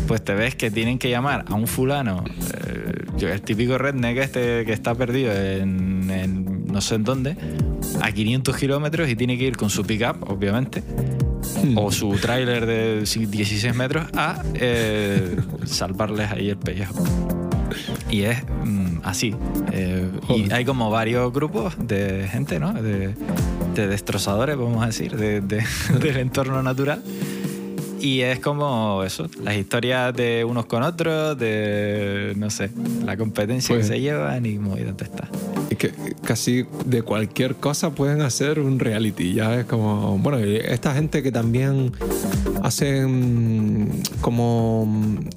pues 0.06 0.22
te 0.22 0.34
ves 0.34 0.54
que 0.54 0.70
tienen 0.70 0.98
que 0.98 1.10
llamar 1.10 1.44
a 1.48 1.54
un 1.54 1.66
fulano, 1.66 2.24
eh, 2.66 3.04
el 3.20 3.42
típico 3.42 3.78
redneck 3.78 4.18
este 4.18 4.64
que 4.64 4.72
está 4.72 4.94
perdido 4.94 5.32
en, 5.32 6.10
en 6.10 6.64
no 6.66 6.80
sé 6.80 6.94
en 6.96 7.04
dónde, 7.04 7.36
a 8.00 8.12
500 8.12 8.56
kilómetros 8.56 9.08
y 9.08 9.16
tiene 9.16 9.36
que 9.38 9.44
ir 9.44 9.56
con 9.56 9.70
su 9.70 9.84
pickup, 9.84 10.30
obviamente, 10.30 10.82
o 11.76 11.90
su 11.92 12.10
tráiler 12.16 12.66
de 12.66 13.00
16 13.00 13.74
metros 13.74 14.06
a 14.14 14.42
eh, 14.54 15.36
salvarles 15.64 16.30
ahí 16.30 16.50
el 16.50 16.56
pellejo. 16.56 16.94
Y 18.10 18.22
es 18.22 18.38
mm, 18.64 18.98
así. 19.02 19.34
eh, 19.72 20.08
y 20.28 20.52
hay 20.52 20.64
como 20.64 20.90
varios 20.90 21.32
grupos 21.32 21.74
de 21.78 22.28
gente, 22.30 22.60
¿no? 22.60 22.72
De, 22.72 23.14
de 23.74 23.86
destrozadores, 23.88 24.56
vamos 24.56 24.82
a 24.82 24.86
decir, 24.86 25.16
de- 25.16 25.40
de- 25.40 25.64
del 26.00 26.16
entorno 26.18 26.62
natural. 26.62 27.02
Y 28.00 28.20
es 28.20 28.38
como 28.38 29.02
eso, 29.02 29.28
las 29.42 29.56
historias 29.56 30.14
de 30.14 30.44
unos 30.44 30.66
con 30.66 30.82
otros, 30.82 31.38
de, 31.38 32.34
no 32.36 32.50
sé, 32.50 32.70
la 33.04 33.16
competencia 33.16 33.74
Pues- 33.74 33.88
que 33.88 33.94
se 33.94 34.00
llevan 34.00 34.44
y 34.44 34.58
muy 34.58 34.80
dónde 34.82 35.04
está. 35.04 35.26
Casi 36.24 36.64
de 36.86 37.02
cualquier 37.02 37.54
cosa 37.56 37.90
pueden 37.90 38.22
hacer 38.22 38.58
un 38.58 38.78
reality. 38.78 39.34
Ya 39.34 39.60
es 39.60 39.66
como. 39.66 40.16
Bueno, 40.18 40.38
esta 40.38 40.94
gente 40.94 41.22
que 41.22 41.30
también 41.30 41.92
hacen 42.62 44.02
como. 44.20 44.88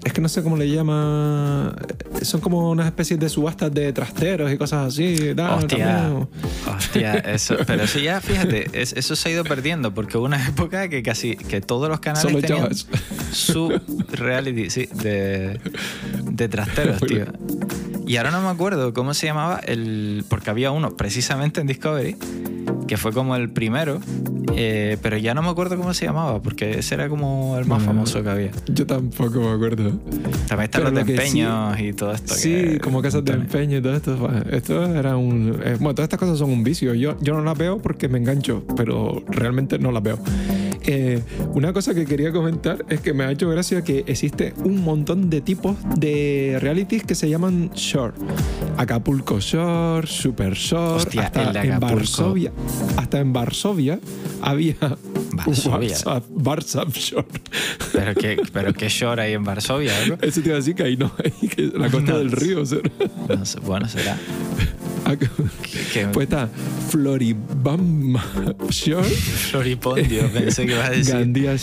Es 0.03 0.13
que 0.13 0.22
no 0.22 0.29
sé 0.29 0.44
cómo 0.44 0.58
le 0.58 0.70
llama. 0.70 1.75
Son 2.22 2.41
como 2.41 2.72
unas 2.72 2.86
especies 2.88 3.20
de 3.20 3.29
subastas 3.29 3.74
de 3.74 3.91
trasteros 3.94 4.51
y 4.51 4.58
cosas 4.58 4.88
así. 4.88 5.34
Hostia, 5.56 6.10
hostia, 6.75 7.13
eso, 7.15 7.56
pero 7.67 7.84
eso 7.84 8.00
ya, 8.00 8.22
fíjate, 8.22 8.67
es- 8.74 8.94
eso 8.94 9.15
se 9.15 9.29
ha 9.29 9.32
ido 9.34 9.44
perdiendo 9.44 9.94
porque 9.94 10.17
hubo 10.17 10.25
una 10.25 10.48
época 10.48 10.88
que 10.89 11.03
casi 11.03 11.36
que 11.36 11.62
todos 11.62 11.89
los 11.89 12.00
canales 12.00 12.24
Solo 12.32 12.41
tenían 12.41 12.70
su 13.32 13.79
reality, 14.12 14.70
sí, 14.70 14.88
de, 14.94 15.60
de 16.24 16.50
trasteros, 16.50 17.00
tío. 17.01 17.25
Y 18.08 18.16
ahora 18.18 18.32
no 18.32 18.42
me 18.42 18.48
acuerdo 18.48 18.94
cómo 18.94 19.14
se 19.14 19.28
llamaba 19.28 19.60
el, 19.66 20.24
porque 20.30 20.50
había 20.50 20.72
uno 20.72 20.96
precisamente 20.96 21.60
en 21.62 21.68
Discovery 21.68 22.16
que 22.88 22.96
fue 22.96 23.12
como 23.12 23.36
el 23.36 23.50
primero, 23.50 24.00
eh, 24.56 24.98
pero 25.02 25.18
ya 25.18 25.34
no 25.34 25.42
me 25.42 25.50
acuerdo 25.50 25.76
cómo 25.76 25.94
se 25.94 26.06
llamaba 26.06 26.42
porque 26.42 26.80
ese 26.80 26.96
era 26.96 27.10
como 27.10 27.58
el 27.58 27.66
más 27.66 27.80
Bueno, 27.80 27.86
famoso 27.86 28.24
que 28.24 28.30
había. 28.30 28.52
Yo 28.68 28.86
tampoco 28.88 29.42
me 29.42 29.50
acuerdo. 29.52 29.92
También 30.48 30.62
están 30.64 30.84
los 30.86 30.94
de 30.94 31.00
lo 31.02 31.06
que 31.06 31.18
sí- 31.18 31.40
empeños 31.42 31.80
y 31.82 31.92
todo 31.94 32.14
esto. 32.14 32.34
Sí, 32.34 32.50
que- 32.54 32.80
como 32.80 33.02
casas 33.02 33.26
de 33.26 33.34
empeño 33.34 33.78
y 33.78 33.82
todo 33.82 33.94
esto. 33.94 34.30
Esto 34.50 34.86
era 34.96 35.18
un. 35.18 35.60
eh, 35.66 35.76
bueno, 35.80 35.96
todas 35.96 36.06
estas 36.06 36.20
cosas 36.20 36.38
son 36.38 36.50
un 36.50 36.64
vicio. 36.64 36.94
Yo, 36.94 37.18
yo 37.20 37.34
no 37.34 37.42
las 37.44 37.58
veo 37.58 37.78
porque 37.80 38.08
me 38.08 38.20
engancho, 38.20 38.64
pero 38.78 39.22
realmente 39.28 39.80
no 39.80 39.92
las 39.92 40.04
veo. 40.04 40.18
Eh, 40.89 41.22
una 41.53 41.74
cosa 41.74 41.94
que 41.94 42.06
quería 42.06 42.32
comentar 42.32 42.86
es 42.88 43.01
que 43.01 43.13
me 43.13 43.25
ha 43.25 43.32
hecho 43.32 43.50
gracia 43.50 43.84
que 43.84 44.06
existe 44.08 44.53
un 44.63 44.82
montón 44.84 45.29
de 45.29 45.41
tipos 45.41 45.75
de 45.98 46.58
realities 46.62 47.03
que 47.03 47.13
se 47.13 47.29
llaman 47.29 47.72
short. 47.74 48.15
Acapulco 48.77 49.39
Shore, 49.41 50.08
Super 50.08 50.53
Shore, 50.53 50.96
Hostia, 51.03 51.24
hasta 51.24 51.63
en. 51.63 51.79
Varsovia, 51.79 52.53
hasta 52.96 53.20
en 53.20 53.34
Varsovia 53.34 54.00
había 54.41 54.75
Varsovia. 55.34 55.89
WhatsApp, 55.89 56.24
WhatsApp 56.29 56.89
Shore. 56.94 57.27
Pero 57.91 58.13
qué, 58.15 58.38
pero 58.53 58.74
qué 58.74 58.88
short 58.88 59.20
hay 59.20 59.34
en 59.34 59.44
Varsovia, 59.44 59.91
¿no? 60.08 60.17
Eso 60.22 60.39
te 60.41 60.48
iba 60.48 60.56
a 60.56 60.60
decir 60.60 60.75
que 60.75 60.84
ahí 60.84 60.96
no 60.96 61.12
hay, 61.24 61.50
que 61.50 61.63
la 61.77 61.89
costa 61.89 62.13
No. 62.13 62.20
del 62.20 62.32
río. 62.32 62.65
sea, 62.65 62.79
No 63.27 63.46
sé, 63.46 63.60
bueno, 63.60 63.89
será. 63.89 64.17
Pues 66.14 66.24
está 66.26 66.50
Floribama 66.90 68.24
Shore, 68.70 69.04
Floripondio, 69.08 70.30
pensé 70.32 70.66
que 70.66 70.74
ibas 70.74 70.88
a 70.88 70.92
decir. 70.92 71.14
Gandia, 71.14 71.56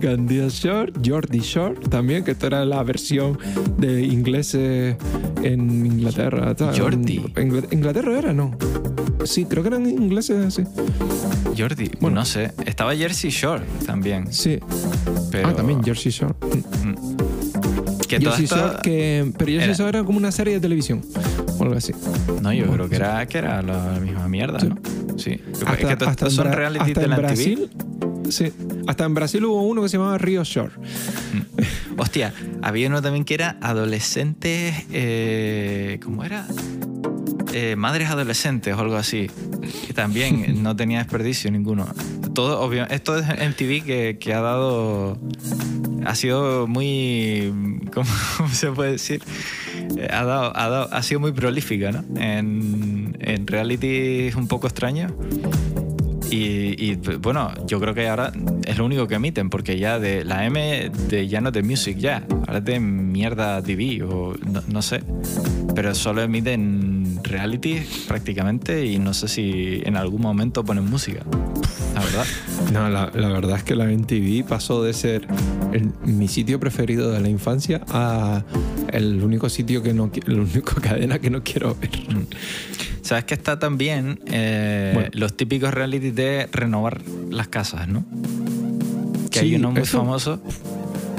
Gandia 0.00 0.48
Shore, 0.48 0.92
Jordi 1.04 1.40
Shore 1.40 1.76
también, 1.88 2.24
que 2.24 2.32
esta 2.32 2.46
era 2.48 2.64
la 2.64 2.82
versión 2.82 3.38
de 3.78 4.02
ingleses 4.02 4.96
en 5.42 5.86
Inglaterra. 5.86 6.54
Jordi. 6.76 7.22
Inglaterra 7.70 8.18
era, 8.18 8.32
¿no? 8.32 8.56
Sí, 9.24 9.44
creo 9.44 9.62
que 9.62 9.68
eran 9.68 9.88
ingleses, 9.88 10.52
sí. 10.54 10.64
Jordi, 11.56 11.90
Bueno. 12.00 12.16
no 12.20 12.24
sé. 12.24 12.52
Estaba 12.66 12.96
Jersey 12.96 13.30
Shore 13.30 13.62
también. 13.86 14.32
Sí. 14.32 14.58
Pero, 15.30 15.48
Ah, 15.48 15.54
también 15.54 15.82
Jersey 15.82 16.10
Shore. 16.10 16.34
Mm. 16.84 17.21
Que 18.18 18.24
todo 18.24 18.34
esto- 18.36 18.80
que, 18.82 19.32
pero 19.38 19.50
Jersey 19.50 19.68
era- 19.70 19.74
Shore 19.74 19.98
era 19.98 20.04
como 20.04 20.18
una 20.18 20.32
serie 20.32 20.54
de 20.54 20.60
televisión 20.60 21.02
o 21.58 21.62
algo 21.62 21.74
así. 21.76 21.92
No, 22.42 22.52
yo 22.52 22.66
creo 22.72 22.88
que 22.88 22.96
era, 22.96 23.26
que 23.26 23.38
era 23.38 23.62
la 23.62 23.98
misma 24.00 24.28
mierda, 24.28 24.58
Sí. 24.60 24.68
¿no? 24.68 24.76
Sí. 25.18 25.30
es 25.30 25.86
que 25.86 25.96
todo 25.96 26.10
en 26.10 26.30
son 26.30 26.52
realities 26.52 26.88
hasta 26.88 27.00
de 27.02 27.06
la. 27.08 27.16
Brasil. 27.16 27.70
Sí. 28.30 28.52
Hasta 28.86 29.04
en 29.04 29.14
Brasil 29.14 29.44
hubo 29.44 29.62
uno 29.62 29.82
que 29.82 29.88
se 29.88 29.98
llamaba 29.98 30.16
Rio 30.18 30.42
Shore. 30.42 30.72
Mm. 31.34 32.00
Hostia, 32.00 32.32
había 32.62 32.88
uno 32.88 33.02
también 33.02 33.24
que 33.24 33.34
era 33.34 33.56
adolescentes. 33.60 34.74
Eh, 34.92 36.00
¿Cómo 36.02 36.24
era? 36.24 36.46
Eh, 37.52 37.76
madres 37.76 38.08
adolescentes 38.08 38.74
o 38.74 38.80
algo 38.80 38.96
así. 38.96 39.30
Que 39.86 39.92
también 39.92 40.62
no 40.62 40.74
tenía 40.74 40.98
desperdicio 40.98 41.50
ninguno. 41.50 41.86
Todo, 42.34 42.60
obvio, 42.62 42.84
esto 42.88 43.18
es 43.18 43.26
MTV 43.26 43.84
que, 43.84 44.16
que 44.18 44.32
ha 44.32 44.40
dado. 44.40 45.18
Ha 46.04 46.14
sido 46.14 46.66
muy. 46.66 47.52
¿Cómo, 47.94 48.06
se 48.52 48.70
puede 48.70 48.92
decir? 48.92 49.22
Eh, 49.96 50.08
Ha, 50.10 50.24
dado, 50.24 50.52
ha, 50.56 50.68
dado- 50.68 50.88
ha 50.92 51.02
sido 51.02 51.20
muy 51.20 51.32
prolífica, 51.32 51.92
¿no? 51.92 52.04
En, 52.20 53.16
en 53.20 53.46
realities 53.46 54.34
un 54.36 54.48
poco 54.48 54.66
extraños. 54.66 55.12
Y, 56.30 56.74
y, 56.82 56.96
pues, 56.96 57.18
bueno, 57.20 57.52
yo 57.66 57.78
creo 57.78 57.92
que 57.92 58.08
ahora 58.08 58.32
es 58.64 58.78
lo 58.78 58.86
único 58.86 59.06
que 59.06 59.16
emiten, 59.16 59.50
porque 59.50 59.78
ya 59.78 59.98
de 59.98 60.24
la 60.24 60.46
M 60.46 60.90
de 61.08 61.28
ya 61.28 61.42
no 61.42 61.48
es 61.50 61.52
de 61.54 61.62
Music 61.62 61.98
ya, 61.98 62.24
ahora 62.46 62.58
es 62.58 62.64
de 62.64 62.80
mierda 62.80 63.62
TV 63.62 64.02
o 64.02 64.34
no, 64.50 64.62
no 64.66 64.80
sé. 64.80 65.02
Pero 65.74 65.94
solo 65.94 66.22
emiten 66.22 67.18
reality 67.22 67.82
prácticamente 68.08 68.86
y 68.86 68.98
no 68.98 69.12
sé 69.12 69.28
si 69.28 69.82
en 69.84 69.94
algún 69.98 70.22
momento 70.22 70.64
ponen 70.64 70.88
música. 70.88 71.20
La 71.94 72.00
verdad. 72.00 72.24
No, 72.72 72.88
la, 72.88 73.10
la 73.14 73.28
verdad 73.28 73.58
es 73.58 73.62
que 73.64 73.74
la 73.74 73.84
MTV 73.84 74.46
pasó 74.48 74.82
de 74.82 74.94
ser 74.94 75.26
el- 75.72 75.92
mi 76.04 76.28
sitio 76.28 76.58
preferido 76.60 77.10
de 77.10 77.20
la 77.20 77.28
infancia 77.28 77.80
a 77.88 78.44
el 78.92 79.22
único 79.22 79.48
sitio 79.48 79.82
que 79.82 79.92
no 79.94 80.10
la 80.26 80.34
única 80.42 80.74
cadena 80.82 81.18
que 81.18 81.30
no 81.30 81.42
quiero 81.42 81.76
ver. 81.80 81.90
¿Sabes 83.02 83.24
que 83.24 83.34
está 83.34 83.58
también 83.58 84.20
eh, 84.26 84.92
Bueno. 84.94 85.10
los 85.14 85.36
típicos 85.36 85.74
reality 85.74 86.10
de 86.10 86.48
renovar 86.52 87.00
las 87.30 87.48
casas, 87.48 87.88
¿no? 87.88 88.04
Que 89.30 89.40
Sí, 89.40 89.44
hay 89.46 89.54
uno 89.56 89.72
muy 89.72 89.82
eso- 89.82 89.98
famoso. 89.98 90.40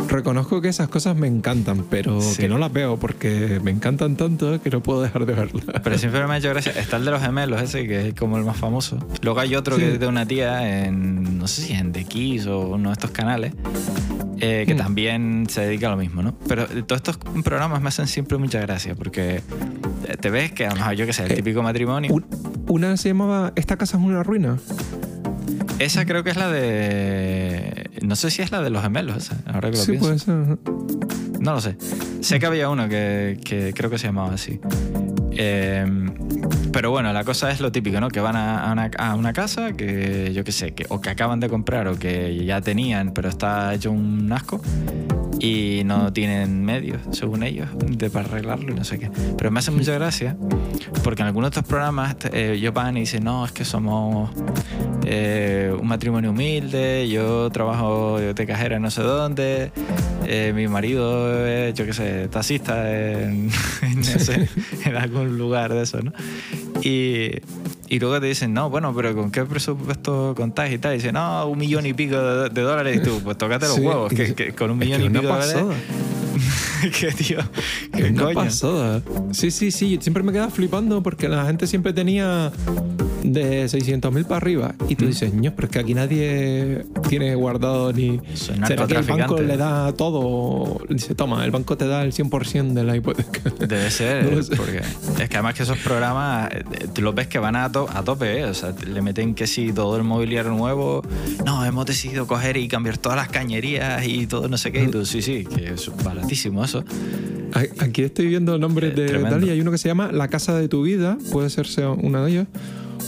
Reconozco 0.07 0.61
que 0.61 0.67
esas 0.67 0.89
cosas 0.89 1.15
me 1.15 1.27
encantan, 1.27 1.85
pero 1.89 2.21
Sí. 2.21 2.41
que 2.43 2.47
no 2.49 2.57
las 2.59 2.71
veo 2.71 2.97
porque 2.99 3.59
me 3.63 3.71
encantan 3.71 4.15
tanto 4.15 4.61
que 4.61 4.69
no 4.69 4.83
puedo 4.83 5.01
dejar 5.01 5.25
de 5.25 5.33
verlas. 5.33 5.63
Pero 5.83 5.97
siempre 5.97 6.27
me 6.27 6.33
ha 6.33 6.37
hecho 6.37 6.49
gracia. 6.49 6.71
Está 6.73 6.97
el 6.97 7.05
de 7.05 7.11
los 7.11 7.21
gemelos, 7.21 7.59
ese, 7.61 7.87
que 7.87 8.09
es 8.09 8.13
como 8.13 8.37
el 8.37 8.43
más 8.43 8.57
famoso. 8.57 8.99
Luego 9.23 9.39
hay 9.39 9.55
otro 9.55 9.75
que 9.77 9.93
es 9.93 9.99
de 9.99 10.05
una 10.07 10.25
tía 10.27 10.85
en, 10.85 11.39
no 11.39 11.47
sé 11.47 11.63
si 11.63 11.73
en 11.73 11.91
The 11.93 12.03
Kiss 12.03 12.45
o 12.45 12.59
uno 12.59 12.89
de 12.89 12.93
estos 12.93 13.09
canales, 13.11 13.53
eh, 14.45 14.65
que 14.67 14.73
Mm. 14.73 14.77
también 14.77 15.45
se 15.49 15.61
dedica 15.61 15.87
a 15.87 15.91
lo 15.91 15.97
mismo, 15.97 16.21
¿no? 16.21 16.35
Pero 16.49 16.67
todos 16.85 16.97
estos 16.99 17.17
programas 17.43 17.81
me 17.81 17.87
hacen 17.87 18.07
siempre 18.07 18.37
mucha 18.37 18.59
gracia 18.59 18.93
porque 18.93 19.41
te 20.19 20.29
ves 20.29 20.51
que, 20.51 20.65
a 20.65 20.71
lo 20.71 20.75
mejor, 20.75 20.93
yo 20.95 21.05
que 21.05 21.13
sé, 21.13 21.23
el 21.25 21.31
Eh, 21.31 21.35
típico 21.35 21.63
matrimonio. 21.63 22.13
Un- 22.13 22.25
una 22.67 22.97
se 22.97 23.09
llamaba 23.09 23.53
Esta 23.55 23.77
casa 23.77 23.97
es 23.97 24.03
una 24.03 24.21
ruina. 24.23 24.57
Esa 25.79 26.05
creo 26.05 26.23
que 26.23 26.29
es 26.31 26.35
la 26.37 26.49
de. 26.51 27.89
No 28.01 28.15
sé 28.15 28.31
si 28.31 28.41
es 28.41 28.51
la 28.51 28.61
de 28.61 28.69
los 28.69 28.83
gemelos, 28.83 29.17
esa, 29.17 29.37
ahora 29.45 29.71
que 29.71 29.77
lo 29.77 29.83
Sí, 29.83 29.91
pienso. 29.93 30.05
puede 30.07 30.19
ser. 30.19 30.57
No 31.41 31.53
lo 31.53 31.61
sé. 31.61 31.77
Sé 32.21 32.39
que 32.39 32.45
había 32.45 32.69
uno 32.69 32.87
que, 32.89 33.39
que 33.43 33.73
creo 33.73 33.89
que 33.89 33.97
se 33.97 34.07
llamaba 34.07 34.33
así. 34.33 34.59
Eh, 35.31 35.85
pero 36.73 36.89
bueno, 36.89 37.13
la 37.13 37.23
cosa 37.23 37.51
es 37.51 37.61
lo 37.61 37.71
típico, 37.71 38.01
¿no? 38.01 38.09
Que 38.09 38.19
van 38.19 38.35
a, 38.35 38.67
a 38.67 38.71
una, 38.73 38.91
a 38.97 39.15
una 39.15 39.31
casa 39.31 39.73
que 39.73 40.33
yo 40.33 40.43
qué 40.43 40.51
sé, 40.51 40.73
que, 40.73 40.85
o 40.89 40.99
que 40.99 41.11
acaban 41.11 41.39
de 41.39 41.47
comprar 41.47 41.87
o 41.87 41.97
que 41.97 42.43
ya 42.43 42.61
tenían, 42.61 43.13
pero 43.13 43.29
está 43.29 43.73
hecho 43.73 43.91
un 43.91 44.31
asco 44.33 44.59
y 45.39 45.83
no 45.85 46.11
tienen 46.13 46.63
medios, 46.63 47.01
según 47.11 47.43
ellos, 47.43 47.67
de, 47.77 48.09
para 48.09 48.25
arreglarlo 48.25 48.71
y 48.71 48.75
no 48.75 48.83
sé 48.83 48.97
qué. 48.97 49.11
Pero 49.37 49.51
me 49.51 49.59
hace 49.59 49.71
mucha 49.71 49.93
gracia 49.93 50.35
porque 51.03 51.21
en 51.21 51.27
algunos 51.27 51.51
de 51.51 51.59
estos 51.59 51.69
programas 51.69 52.15
eh, 52.31 52.53
ellos 52.55 52.73
van 52.73 52.97
y 52.97 53.01
dicen, 53.01 53.23
no, 53.23 53.45
es 53.45 53.51
que 53.51 53.65
somos 53.65 54.31
eh, 55.05 55.75
un 55.77 55.87
matrimonio 55.87 56.31
humilde, 56.31 57.07
yo 57.09 57.49
trabajo 57.51 58.19
de 58.19 58.45
cajera 58.47 58.77
en 58.77 58.81
no 58.81 58.89
sé 58.89 59.01
dónde, 59.01 59.71
eh, 60.25 60.53
mi 60.55 60.67
marido 60.67 61.45
es, 61.45 61.73
yo 61.73 61.85
qué 61.85 61.93
sé, 61.93 62.27
taxista 62.29 62.91
en, 62.91 63.49
en 64.85 64.95
algún 64.95 65.37
lugar 65.37 65.73
de 65.73 65.83
eso, 65.83 66.01
¿no? 66.01 66.13
Y, 66.83 67.31
y 67.87 67.99
luego 67.99 68.19
te 68.19 68.27
dicen, 68.27 68.53
no, 68.53 68.69
bueno, 68.69 68.93
pero 68.95 69.15
¿con 69.15 69.31
qué 69.31 69.43
presupuesto 69.45 70.33
contáis 70.35 70.73
y 70.73 70.77
tal? 70.79 70.93
Y 70.93 70.97
dicen, 70.97 71.13
no, 71.13 71.47
un 71.47 71.57
millón 71.57 71.85
y 71.85 71.93
pico 71.93 72.17
de, 72.17 72.49
de 72.49 72.61
dólares. 72.61 72.97
Y 72.97 73.03
tú, 73.03 73.21
pues 73.23 73.37
tócate 73.37 73.67
los 73.67 73.75
Sí, 73.75 73.81
huevos, 73.81 74.11
que, 74.11 74.53
con 74.53 74.71
un 74.71 74.77
millón 74.79 75.01
y 75.01 75.09
pico 75.09 75.21
de 75.21 75.27
dólares. 75.27 75.55
que 76.99 77.11
tío, 77.11 77.39
qué 77.95 78.03
una 78.05 78.23
coño. 78.23 78.35
pasada. 78.35 79.01
Sí, 79.31 79.51
sí, 79.51 79.71
sí. 79.71 79.97
Siempre 80.01 80.23
me 80.23 80.31
quedaba 80.33 80.51
flipando 80.51 81.01
porque 81.01 81.29
la 81.29 81.45
gente 81.45 81.67
siempre 81.67 81.93
tenía 81.93 82.51
de 83.23 83.65
600.000 83.69 84.23
para 84.25 84.37
arriba. 84.37 84.75
Y 84.89 84.93
Mm. 84.93 84.97
tú 84.97 85.05
dices, 85.07 85.33
ño, 85.33 85.53
pero 85.55 85.67
es 85.67 85.71
que 85.71 85.79
aquí 85.79 85.93
nadie 85.93 86.85
tiene 87.09 87.33
guardado 87.35 87.91
ni. 87.93 88.19
¿Será 88.33 88.87
que 88.87 88.95
el 88.95 89.03
banco 89.03 89.41
le 89.41 89.57
da 89.57 89.93
todo? 89.93 90.79
Dice, 90.89 91.15
toma, 91.15 91.43
el 91.45 91.51
banco 91.51 91.77
te 91.77 91.87
da 91.87 92.03
el 92.03 92.11
100% 92.13 92.73
de 92.73 92.83
la 92.83 92.95
hipoteca. 92.97 93.41
Debe 93.59 93.89
ser, 93.91 94.25
No 94.25 94.41
porque 94.57 94.79
es 95.23 95.29
que 95.29 95.35
además 95.37 95.55
que 95.55 95.63
esos 95.63 95.77
programas, 95.79 96.49
eh, 96.53 96.63
tú 96.93 97.01
los 97.01 97.15
ves 97.15 97.27
que 97.27 97.39
van 97.39 97.55
a, 97.55 97.71
to- 97.71 97.87
a 97.91 98.03
tope, 98.03 98.39
¿eh? 98.39 98.45
o 98.45 98.53
sea, 98.53 98.73
le 98.85 99.01
meten 99.01 99.33
que 99.35 99.47
si 99.47 99.71
todo 99.73 99.95
el 99.97 100.03
mobiliario 100.03 100.51
nuevo, 100.51 101.01
no, 101.45 101.63
hemos 101.65 101.85
decidido 101.85 102.27
coger 102.27 102.57
y 102.57 102.67
cambiar 102.67 102.97
todas 102.97 103.17
las 103.17 103.29
cañerías 103.29 104.05
y 104.05 104.27
todo 104.27 104.47
no 104.49 104.57
sé 104.57 104.71
qué, 104.71 104.83
y 104.83 104.87
tú, 104.87 105.05
sí, 105.05 105.21
sí, 105.21 105.45
que 105.45 105.69
es 105.73 105.89
baratísimo 106.03 106.63
eso. 106.63 106.83
Aquí 107.79 108.01
estoy 108.01 108.27
viendo 108.27 108.57
nombres 108.57 108.91
Eh, 108.93 109.01
de 109.01 109.07
tremendo. 109.07 109.37
tal 109.37 109.47
y 109.47 109.51
hay 109.51 109.61
uno 109.61 109.71
que 109.71 109.77
se 109.77 109.87
llama 109.87 110.11
La 110.11 110.27
Casa 110.27 110.55
de 110.57 110.67
tu 110.67 110.81
Vida, 110.83 111.17
puede 111.31 111.49
ser 111.49 111.67
sea 111.67 111.89
una 111.91 112.23
de 112.23 112.31
ellas. 112.31 112.47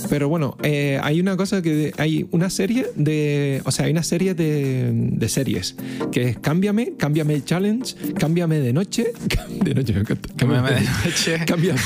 Pero 0.10 0.30
bueno, 0.30 0.58
eh, 0.64 1.00
hay 1.02 1.20
una 1.20 1.36
cosa 1.38 1.62
que 1.62 1.92
hay 1.98 2.28
una 2.32 2.50
serie 2.50 2.88
de, 2.96 3.62
o 3.66 3.72
sea, 3.72 3.86
hay 3.86 3.92
una 3.92 4.04
serie 4.04 4.34
de, 4.36 4.92
de 4.94 5.30
series 5.30 5.76
que 6.12 6.30
es 6.30 6.38
Cámbiame, 6.40 6.94
Cámbiame 6.98 7.34
el 7.34 7.44
Challenge, 7.46 7.96
Cámbiame 8.20 8.60
de 8.60 8.72
noche, 8.74 9.08
de 9.64 9.74
noche 9.74 9.94
me 9.94 10.00
encanta, 10.02 10.30
Cámbiame 10.36 10.72
de 10.72 10.82
noche. 11.06 11.40
Cámbiame, 11.46 11.80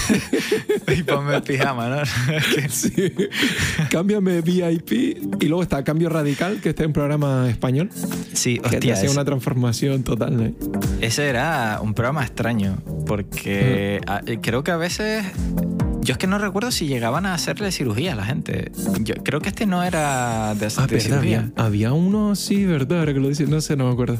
y 0.97 1.03
ponme 1.03 1.35
el 1.35 1.43
pijama, 1.43 1.89
¿no? 1.89 2.01
Sí. 2.69 3.11
Cámbiame 3.89 4.41
VIP 4.41 4.91
y 5.41 5.45
luego 5.47 5.63
está 5.63 5.83
Cambio 5.83 6.09
Radical 6.09 6.59
que 6.61 6.69
está 6.69 6.83
en 6.83 6.93
programa 6.93 7.49
español 7.49 7.89
sí, 8.33 8.55
que 8.55 8.69
te 8.69 8.75
hostia, 8.77 8.93
hace 8.93 9.05
ese, 9.05 9.15
una 9.15 9.25
transformación 9.25 10.03
total. 10.03 10.35
¿no? 10.37 10.51
ese 11.01 11.27
era 11.27 11.79
un 11.81 11.93
programa 11.93 12.23
extraño, 12.23 12.77
porque 13.05 14.01
a- 14.07 14.21
creo 14.41 14.63
que 14.63 14.71
a 14.71 14.77
veces... 14.77 15.23
Yo 16.09 16.13
es 16.13 16.17
que 16.17 16.25
no 16.25 16.39
recuerdo 16.39 16.71
si 16.71 16.87
llegaban 16.87 17.27
a 17.27 17.35
hacerle 17.35 17.71
cirugía 17.71 18.13
a 18.13 18.15
la 18.15 18.25
gente. 18.25 18.71
Yo 19.01 19.13
creo 19.23 19.41
que 19.41 19.49
este 19.49 19.67
no 19.67 19.83
era 19.83 20.55
de, 20.55 20.65
Ah, 20.65 20.87
de 20.87 20.95
verdad, 20.95 20.99
cirugía. 20.99 21.51
había, 21.55 21.63
había 21.63 21.93
uno, 21.93 22.35
sí, 22.35 22.65
verdad, 22.65 23.01
ahora 23.01 23.13
que 23.13 23.19
lo 23.19 23.29
dices, 23.29 23.47
no 23.47 23.61
sé, 23.61 23.75
no 23.75 23.85
me 23.85 23.93
acuerdo. 23.93 24.17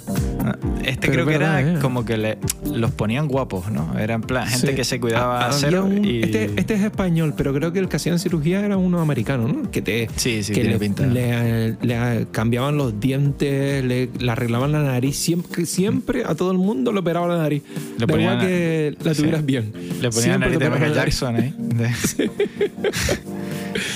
Este 0.84 1.08
Pero 1.08 1.13
creo 1.13 1.25
que 1.25 1.34
era 1.34 1.62
¿eh? 1.62 1.79
como 1.81 2.05
que 2.05 2.17
le, 2.17 2.38
los 2.72 2.91
ponían 2.91 3.27
guapos, 3.27 3.72
¿no? 3.72 3.98
Era 3.98 4.13
en 4.13 4.22
plan 4.22 4.46
gente 4.48 4.67
Sí. 4.67 4.75
que 4.75 4.84
se 4.84 5.00
cuidaba 5.00 5.39
Ah, 5.41 5.46
había 5.48 5.58
cero 5.58 5.86
un- 5.86 6.05
y... 6.05 6.22
este, 6.22 6.51
este 6.58 6.75
es 6.75 6.81
español, 6.84 7.34
pero 7.36 7.55
creo 7.55 7.74
que 7.74 7.79
el 7.79 7.89
que 7.89 7.96
hacían 7.96 8.19
cirugía 8.19 8.63
era 8.63 8.77
uno 8.77 9.01
americano, 9.01 9.48
¿no? 9.48 9.72
Que 9.72 9.81
te 9.81 10.10
Sí, 10.15 10.43
sí, 10.43 10.53
que 10.53 10.63
le, 10.63 10.77
le- 10.77 11.77
le 11.81 12.27
cambiaban 12.31 12.77
los 12.77 13.00
dientes, 13.00 13.84
le, 13.84 14.09
le 14.16 14.31
arreglaban 14.31 14.72
la 14.72 14.83
nariz, 14.83 15.16
siempre, 15.18 15.66
siempre 15.66 16.24
a 16.24 16.35
todo 16.35 16.51
el 16.51 16.59
mundo 16.59 16.92
le 16.92 17.00
operaban 17.00 17.29
la 17.29 17.37
nariz. 17.37 17.64
Le 17.98 18.05
ponían- 18.05 18.40
que 18.40 18.96
la 19.03 19.16
tuvieras 19.16 19.44
bien. 19.44 19.72
Le 19.74 20.09
ponían 20.09 20.11
Siempre 20.11 20.40
nariz 20.40 20.59
de 20.59 20.70
Michael 20.70 20.92
la 20.92 21.31
nariz. 21.31 21.53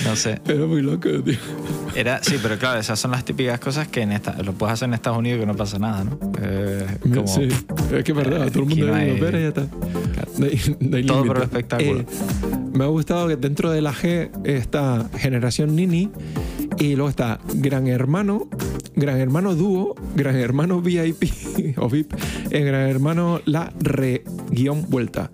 No 0.05 0.15
sé. 0.15 0.39
Era 0.47 0.65
muy 0.65 0.81
loco, 0.81 1.09
tío. 1.23 1.35
Era, 1.95 2.21
sí, 2.23 2.35
pero 2.41 2.57
claro, 2.57 2.79
esas 2.79 2.99
son 2.99 3.11
las 3.11 3.25
típicas 3.25 3.59
cosas 3.59 3.87
que 3.87 4.01
en 4.01 4.11
esta, 4.11 4.41
lo 4.43 4.53
puedes 4.53 4.73
hacer 4.73 4.87
en 4.87 4.93
Estados 4.93 5.17
Unidos 5.19 5.39
que 5.39 5.45
no 5.45 5.55
pasa 5.55 5.79
nada, 5.79 6.03
¿no? 6.03 6.17
Eh, 6.41 6.85
como, 7.13 7.27
Sí, 7.27 7.47
es 7.91 8.03
que 8.03 8.11
es 8.11 8.17
verdad, 8.17 8.47
todo 8.51 8.63
el 8.63 8.69
mundo 8.69 8.87
no 8.87 8.95
hay- 8.95 9.11
y 9.11 9.19
ya 9.19 9.47
está. 9.47 9.67
No 10.37 10.45
hay- 10.45 10.75
no 10.79 10.97
hay 10.97 11.05
Todo 11.05 11.25
por 11.25 11.37
el 11.37 11.43
espectáculo. 11.43 11.99
Eh, 12.01 12.05
me 12.73 12.83
ha 12.83 12.87
gustado 12.87 13.27
que 13.27 13.35
dentro 13.35 13.71
de 13.71 13.81
la 13.81 13.93
G 13.93 14.29
está 14.43 15.09
Generación 15.17 15.75
Nini 15.75 16.09
y 16.79 16.95
luego 16.95 17.09
está 17.09 17.39
Gran 17.55 17.87
Hermano, 17.87 18.47
Gran 18.95 19.19
Hermano 19.19 19.55
Dúo, 19.55 19.95
Gran 20.15 20.35
Hermano 20.35 20.81
VIP 20.81 21.31
o 21.77 21.89
VIP, 21.89 22.13
eh, 22.51 22.59
Gran 22.61 22.89
Hermano 22.89 23.41
La 23.45 23.71
Re 23.79 24.23
guion 24.51 24.89
vuelta. 24.89 25.31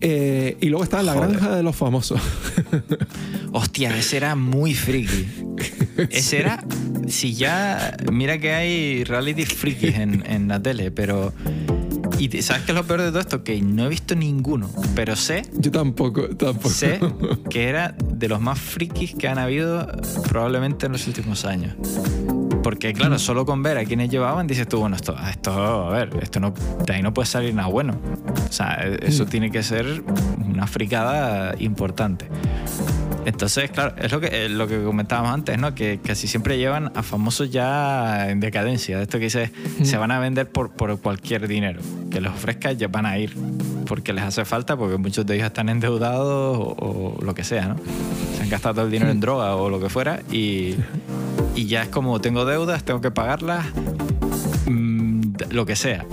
Eh, 0.00 0.56
y 0.60 0.66
luego 0.68 0.84
está 0.84 1.02
La 1.02 1.12
Joder. 1.14 1.30
Granja 1.30 1.56
de 1.56 1.62
los 1.62 1.76
Famosos. 1.76 2.20
Hostia, 3.52 3.96
ese 3.96 4.16
era 4.16 4.34
muy 4.34 4.74
friki. 4.74 5.26
Ese 6.10 6.38
era. 6.38 6.64
Si 7.08 7.34
ya. 7.34 7.96
Mira 8.10 8.38
que 8.38 8.52
hay 8.52 9.04
reality 9.04 9.44
frikis 9.44 9.96
en, 9.96 10.24
en 10.26 10.48
la 10.48 10.60
tele, 10.62 10.90
pero. 10.90 11.32
Y 12.18 12.28
¿sabes 12.42 12.64
qué 12.64 12.72
es 12.72 12.76
lo 12.76 12.84
peor 12.86 13.00
de 13.00 13.08
todo 13.08 13.20
esto? 13.20 13.42
Que 13.44 13.60
no 13.62 13.86
he 13.86 13.88
visto 13.88 14.14
ninguno, 14.14 14.70
pero 14.94 15.16
sé, 15.16 15.42
Yo 15.54 15.70
tampoco, 15.70 16.28
tampoco. 16.36 16.68
sé 16.68 17.00
que 17.48 17.64
era 17.68 17.94
de 18.12 18.28
los 18.28 18.42
más 18.42 18.58
frikis 18.58 19.14
que 19.14 19.26
han 19.26 19.38
habido 19.38 19.86
probablemente 20.28 20.84
en 20.84 20.92
los 20.92 21.06
últimos 21.06 21.46
años. 21.46 21.74
Porque 22.62 22.92
claro, 22.92 23.18
solo 23.18 23.46
con 23.46 23.62
ver 23.62 23.78
a 23.78 23.84
quienes 23.84 24.10
llevaban 24.10 24.46
dices 24.46 24.68
tú, 24.68 24.80
bueno, 24.80 24.96
esto, 24.96 25.16
esto 25.28 25.52
a 25.52 25.90
ver, 25.90 26.10
esto 26.20 26.40
no, 26.40 26.52
de 26.86 26.94
ahí 26.94 27.02
no 27.02 27.14
puede 27.14 27.26
salir 27.26 27.54
nada 27.54 27.68
bueno. 27.68 27.98
O 28.48 28.52
sea, 28.52 28.74
eso 29.02 29.26
tiene 29.26 29.50
que 29.50 29.62
ser 29.62 30.02
una 30.46 30.66
fricada 30.66 31.54
importante. 31.58 32.26
Entonces, 33.26 33.70
claro, 33.70 33.94
es 33.98 34.10
lo 34.12 34.20
que, 34.20 34.26
eh, 34.26 34.48
lo 34.48 34.66
que 34.66 34.82
comentábamos 34.82 35.32
antes, 35.32 35.58
¿no? 35.58 35.74
Que 35.74 36.00
casi 36.02 36.26
siempre 36.26 36.58
llevan 36.58 36.90
a 36.94 37.02
famosos 37.02 37.50
ya 37.50 38.30
en 38.30 38.40
decadencia. 38.40 38.96
De 38.96 39.02
esto 39.02 39.18
que 39.18 39.24
dices, 39.24 39.50
se 39.82 39.96
van 39.96 40.10
a 40.10 40.18
vender 40.18 40.48
por, 40.48 40.70
por 40.70 40.98
cualquier 41.00 41.46
dinero. 41.46 41.80
Que 42.10 42.20
les 42.20 42.30
ofrezca, 42.30 42.72
ya 42.72 42.88
van 42.88 43.06
a 43.06 43.18
ir. 43.18 43.36
Porque 43.86 44.12
les 44.12 44.24
hace 44.24 44.44
falta, 44.44 44.76
porque 44.76 44.96
muchos 44.96 45.26
de 45.26 45.34
ellos 45.34 45.46
están 45.46 45.68
endeudados 45.68 46.58
o, 46.58 46.76
o 46.78 47.22
lo 47.22 47.34
que 47.34 47.44
sea, 47.44 47.68
¿no? 47.68 47.76
Se 48.36 48.42
han 48.42 48.48
gastado 48.48 48.76
todo 48.76 48.84
el 48.86 48.90
dinero 48.90 49.10
en 49.10 49.20
droga 49.20 49.54
o 49.56 49.68
lo 49.68 49.80
que 49.80 49.88
fuera. 49.88 50.20
Y, 50.30 50.76
y 51.54 51.66
ya 51.66 51.82
es 51.82 51.88
como, 51.88 52.20
tengo 52.20 52.44
deudas, 52.44 52.84
tengo 52.84 53.00
que 53.00 53.10
pagarlas. 53.10 53.66
mm, 54.66 55.20
lo 55.50 55.66
que 55.66 55.76
sea. 55.76 56.04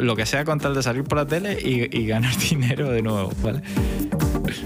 Lo 0.00 0.16
que 0.16 0.26
sea 0.26 0.44
con 0.44 0.58
tal 0.60 0.74
de 0.74 0.82
salir 0.82 1.04
por 1.04 1.18
la 1.18 1.26
tele 1.26 1.58
y, 1.60 1.96
y 1.96 2.06
ganar 2.06 2.36
dinero 2.50 2.90
de 2.90 3.02
nuevo, 3.02 3.30
¿vale? 3.42 3.62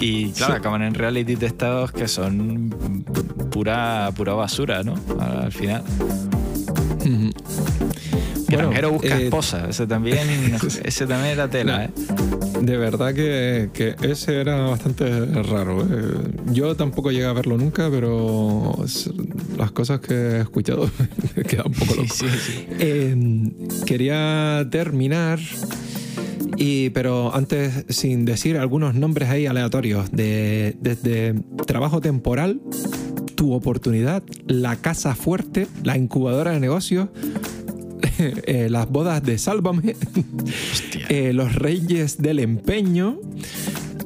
Y 0.00 0.30
claro, 0.32 0.54
Sí. 0.54 0.58
acaban 0.58 0.82
en 0.82 0.94
reality 0.94 1.34
de 1.36 1.46
estados 1.46 1.92
que 1.92 2.06
son 2.08 2.70
pura, 3.50 4.10
pura 4.16 4.34
basura, 4.34 4.82
¿no? 4.82 4.94
Al 5.18 5.52
final. 5.52 5.82
Ujú. 8.50 8.56
Bueno, 8.56 8.70
Granjero 8.70 8.92
busca 8.92 9.18
eh, 9.20 9.24
esposa. 9.24 9.66
Ese 9.68 9.86
también, 9.86 10.18
ese 10.84 11.06
también 11.06 11.32
era 11.32 11.48
tela, 11.48 11.84
¿eh? 11.84 11.90
De 12.60 12.76
verdad 12.76 13.14
que, 13.14 13.70
que 13.72 13.94
ese 14.02 14.40
era 14.40 14.60
bastante 14.66 15.24
raro. 15.42 15.82
¿eh? 15.82 16.14
Yo 16.52 16.74
tampoco 16.76 17.10
llegué 17.10 17.24
a 17.26 17.32
verlo 17.32 17.56
nunca, 17.56 17.88
pero 17.90 18.76
las 19.56 19.70
cosas 19.72 20.00
que 20.00 20.14
he 20.14 20.40
escuchado 20.40 20.90
me 21.36 21.42
quedan 21.44 21.68
un 21.68 21.72
poco 21.74 21.92
Sí, 21.94 21.96
loco. 22.00 22.14
sí, 22.14 22.26
sí. 22.28 22.66
Eh, 22.78 23.50
quería 23.86 24.66
terminar, 24.70 25.38
y, 26.56 26.90
pero 26.90 27.34
antes 27.34 27.84
sin 27.88 28.24
decir 28.26 28.58
algunos 28.58 28.94
nombres 28.94 29.30
ahí 29.30 29.46
aleatorios, 29.46 30.10
de, 30.10 30.76
desde 30.80 31.34
trabajo 31.66 32.00
temporal, 32.02 32.60
tu 33.34 33.54
oportunidad, 33.54 34.22
la 34.46 34.76
casa 34.76 35.14
fuerte, 35.14 35.66
la 35.82 35.96
incubadora 35.96 36.50
de 36.50 36.60
negocios, 36.60 37.08
eh, 38.46 38.68
las 38.70 38.88
bodas 38.88 39.22
de 39.22 39.38
Sálvame, 39.38 39.96
eh, 41.08 41.32
Los 41.32 41.54
Reyes 41.54 42.18
del 42.20 42.38
Empeño, 42.38 43.18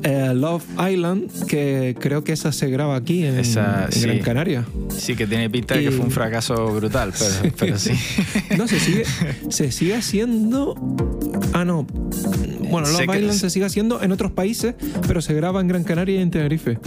eh, 0.02 0.32
Love 0.34 0.64
Island, 0.90 1.46
que 1.46 1.96
creo 1.98 2.24
que 2.24 2.32
esa 2.32 2.52
se 2.52 2.68
graba 2.68 2.96
aquí 2.96 3.24
en, 3.24 3.38
Esa, 3.38 3.86
en 3.86 3.92
sí. 3.92 4.00
Gran 4.02 4.18
Canaria. 4.20 4.64
Sí, 4.96 5.16
que 5.16 5.26
tiene 5.26 5.48
pinta 5.48 5.74
de 5.76 5.84
que 5.84 5.90
fue 5.90 6.04
un 6.04 6.10
fracaso 6.10 6.66
brutal, 6.74 7.12
pero, 7.18 7.54
pero 7.58 7.78
sí. 7.78 7.92
No, 8.56 8.68
se 8.68 8.78
sigue, 8.80 9.04
se 9.48 9.72
sigue 9.72 9.94
haciendo. 9.94 10.74
Ah, 11.52 11.64
no. 11.64 11.86
Bueno, 12.70 12.88
Love 12.88 13.06
que- 13.10 13.18
Island 13.20 13.38
se 13.38 13.50
sigue 13.50 13.66
haciendo 13.66 14.02
en 14.02 14.12
otros 14.12 14.32
países, 14.32 14.74
pero 15.06 15.20
se 15.22 15.32
graba 15.34 15.60
en 15.60 15.68
Gran 15.68 15.84
Canaria 15.84 16.18
y 16.18 16.22
en 16.22 16.30
Tenerife. 16.30 16.78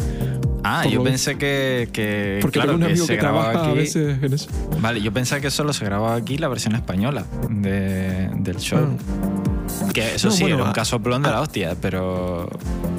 Ah, 0.70 0.86
yo 0.86 0.98
lo- 1.00 1.04
pensé 1.06 1.38
que, 1.38 1.88
que 1.94 2.40
Porque 2.42 2.60
claro, 2.60 2.74
tengo 2.74 2.82
un 2.82 2.86
que 2.88 2.92
amigo 2.94 3.06
se 3.06 3.14
que 3.16 3.22
grababa 3.22 3.52
trabaja 3.52 3.70
aquí. 3.72 3.78
a 3.80 3.82
veces 3.82 4.24
en 4.24 4.34
eso. 4.34 4.50
Vale, 4.82 5.02
yo 5.02 5.12
pensaba 5.14 5.40
que 5.42 5.50
solo 5.52 5.72
se 5.74 5.86
grababa 5.86 6.16
aquí 6.16 6.38
la 6.38 6.48
versión 6.50 6.76
española 6.76 7.26
de- 7.50 8.30
del 8.40 8.58
show. 8.58 8.80
Ah. 8.80 9.90
Que 9.94 10.16
eso 10.16 10.28
No, 10.28 10.34
sí, 10.34 10.42
bueno, 10.44 10.56
era 10.58 10.64
un 10.66 10.70
a- 10.72 10.74
casoplón 10.74 11.24
de 11.24 11.30
a- 11.30 11.34
la 11.34 11.42
hostia, 11.42 11.76
pero, 11.82 12.50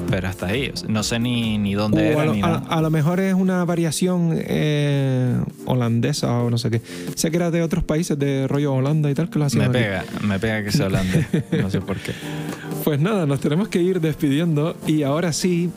pero 0.09 0.27
hasta 0.27 0.47
ahí. 0.47 0.71
No 0.87 1.03
sé 1.03 1.19
ni, 1.19 1.57
ni 1.57 1.73
dónde 1.73 2.09
O 2.09 2.11
era 2.11 2.21
a, 2.21 2.25
lo, 2.25 2.33
ni 2.33 2.41
a- 2.41 2.47
nada. 2.47 2.63
a 2.69 2.81
lo 2.81 2.89
mejor 2.89 3.19
es 3.19 3.33
una 3.33 3.63
variación 3.65 4.31
eh, 4.35 5.35
holandesa 5.65 6.31
o 6.39 6.49
no 6.49 6.57
sé 6.57 6.69
qué. 6.71 6.81
Sé 7.15 7.29
que 7.31 7.37
era 7.37 7.51
de 7.51 7.61
otros 7.61 7.83
países 7.83 8.17
de 8.17 8.47
rollo 8.47 8.73
Holanda 8.73 9.09
y 9.09 9.13
tal 9.13 9.29
que 9.29 9.39
lo 9.39 9.45
hacían. 9.45 9.71
Me 9.71 9.77
aquí. 9.79 9.85
pega, 9.87 10.03
me 10.27 10.39
pega 10.39 10.63
que 10.63 10.71
sea 10.71 10.87
holandés. 10.87 11.25
No 11.61 11.69
sé 11.69 11.81
por 11.81 11.97
qué. 11.97 12.13
Pues 12.83 12.97
nada, 13.01 13.25
nos 13.25 13.41
tenemos 13.41 13.67
que 13.67 13.81
ir 13.81 13.99
despidiendo 13.99 14.75
y 14.87 15.03
ahora 15.03 15.33
sí, 15.33 15.69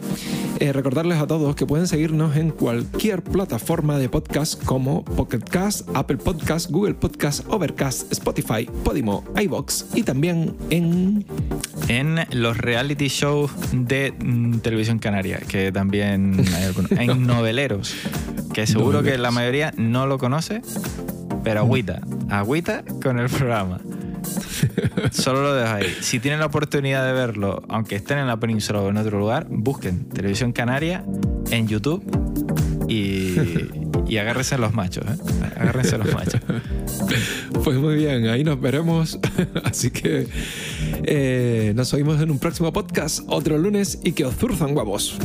eh, 0.63 0.73
recordarles 0.73 1.19
a 1.19 1.27
todos 1.27 1.57
que 1.57 1.67
pueden 1.67 1.89
seguirnos 1.89 2.37
en 2.37 2.51
cualquier 2.51 3.21
plataforma 3.21 3.99
de 3.99 4.09
podcast 4.09 4.63
como 4.63 5.05
Pocket 5.05 5.41
Cast, 5.41 5.89
Apple 5.93 6.19
Podcast, 6.19 6.71
Google 6.71 6.95
Podcast, 6.95 7.45
Overcast, 7.49 8.13
Spotify, 8.13 8.71
Podimo, 8.85 9.25
iBox 9.35 9.87
y 9.97 10.05
también 10.05 10.55
en... 10.71 11.25
En 11.89 12.21
los 12.31 12.57
reality 12.59 13.09
shows 13.09 13.51
de 13.73 14.13
mm, 14.13 14.59
televisión 14.59 15.01
canaria, 15.01 15.39
que 15.41 15.73
también 15.73 16.45
hay 16.55 16.63
algunos. 16.63 16.93
En 17.03 17.27
noveleros, 17.27 17.97
que 18.55 18.69
seguro 18.69 19.03
que 19.03 19.19
la 19.19 19.33
mayoría 19.33 19.75
no 19.77 20.07
lo 20.07 20.19
conoce, 20.19 20.63
pero 21.43 21.59
agüita, 21.59 22.03
agüita 22.31 22.85
con 23.03 23.19
el 23.19 23.29
programa. 23.29 23.81
Solo 25.13 25.43
lo 25.43 25.55
dejo 25.55 25.73
ahí. 25.73 25.97
Si 26.01 26.21
tienen 26.21 26.41
la 26.41 26.47
oportunidad 26.47 27.05
de 27.07 27.13
verlo, 27.13 27.63
aunque 27.69 27.97
estén 27.97 28.19
en 28.19 28.27
la 28.27 28.39
península 28.39 28.81
o 28.81 28.89
en 28.89 28.97
otro 28.97 29.19
lugar, 29.19 29.47
busquen 29.49 30.09
Televisión 30.09 30.53
Canaria 30.53 31.05
en 31.51 31.69
YouTube 31.69 32.03
y, 32.89 33.37
y 34.07 34.19
agárrense 34.19 34.59
los 34.59 34.75
machos, 34.75 35.05
¿eh? 35.07 35.17
Agárrense 35.57 35.99
los 35.99 36.13
machos. 36.13 36.41
Pues 37.65 37.79
muy 37.79 37.95
bien, 37.97 38.27
ahí 38.29 38.45
nos 38.45 38.61
veremos. 38.61 39.19
Así 39.65 39.91
que 39.91 40.27
eh, 41.05 41.73
nos 41.77 41.93
oímos 41.95 42.21
en 42.21 42.31
un 42.31 42.39
próximo 42.39 42.73
podcast 42.73 43.21
otro 43.29 43.57
lunes 43.59 43.99
y 44.03 44.13
que 44.13 44.25
os 44.25 44.35
zurzan 44.35 44.77
huevos. 44.77 45.17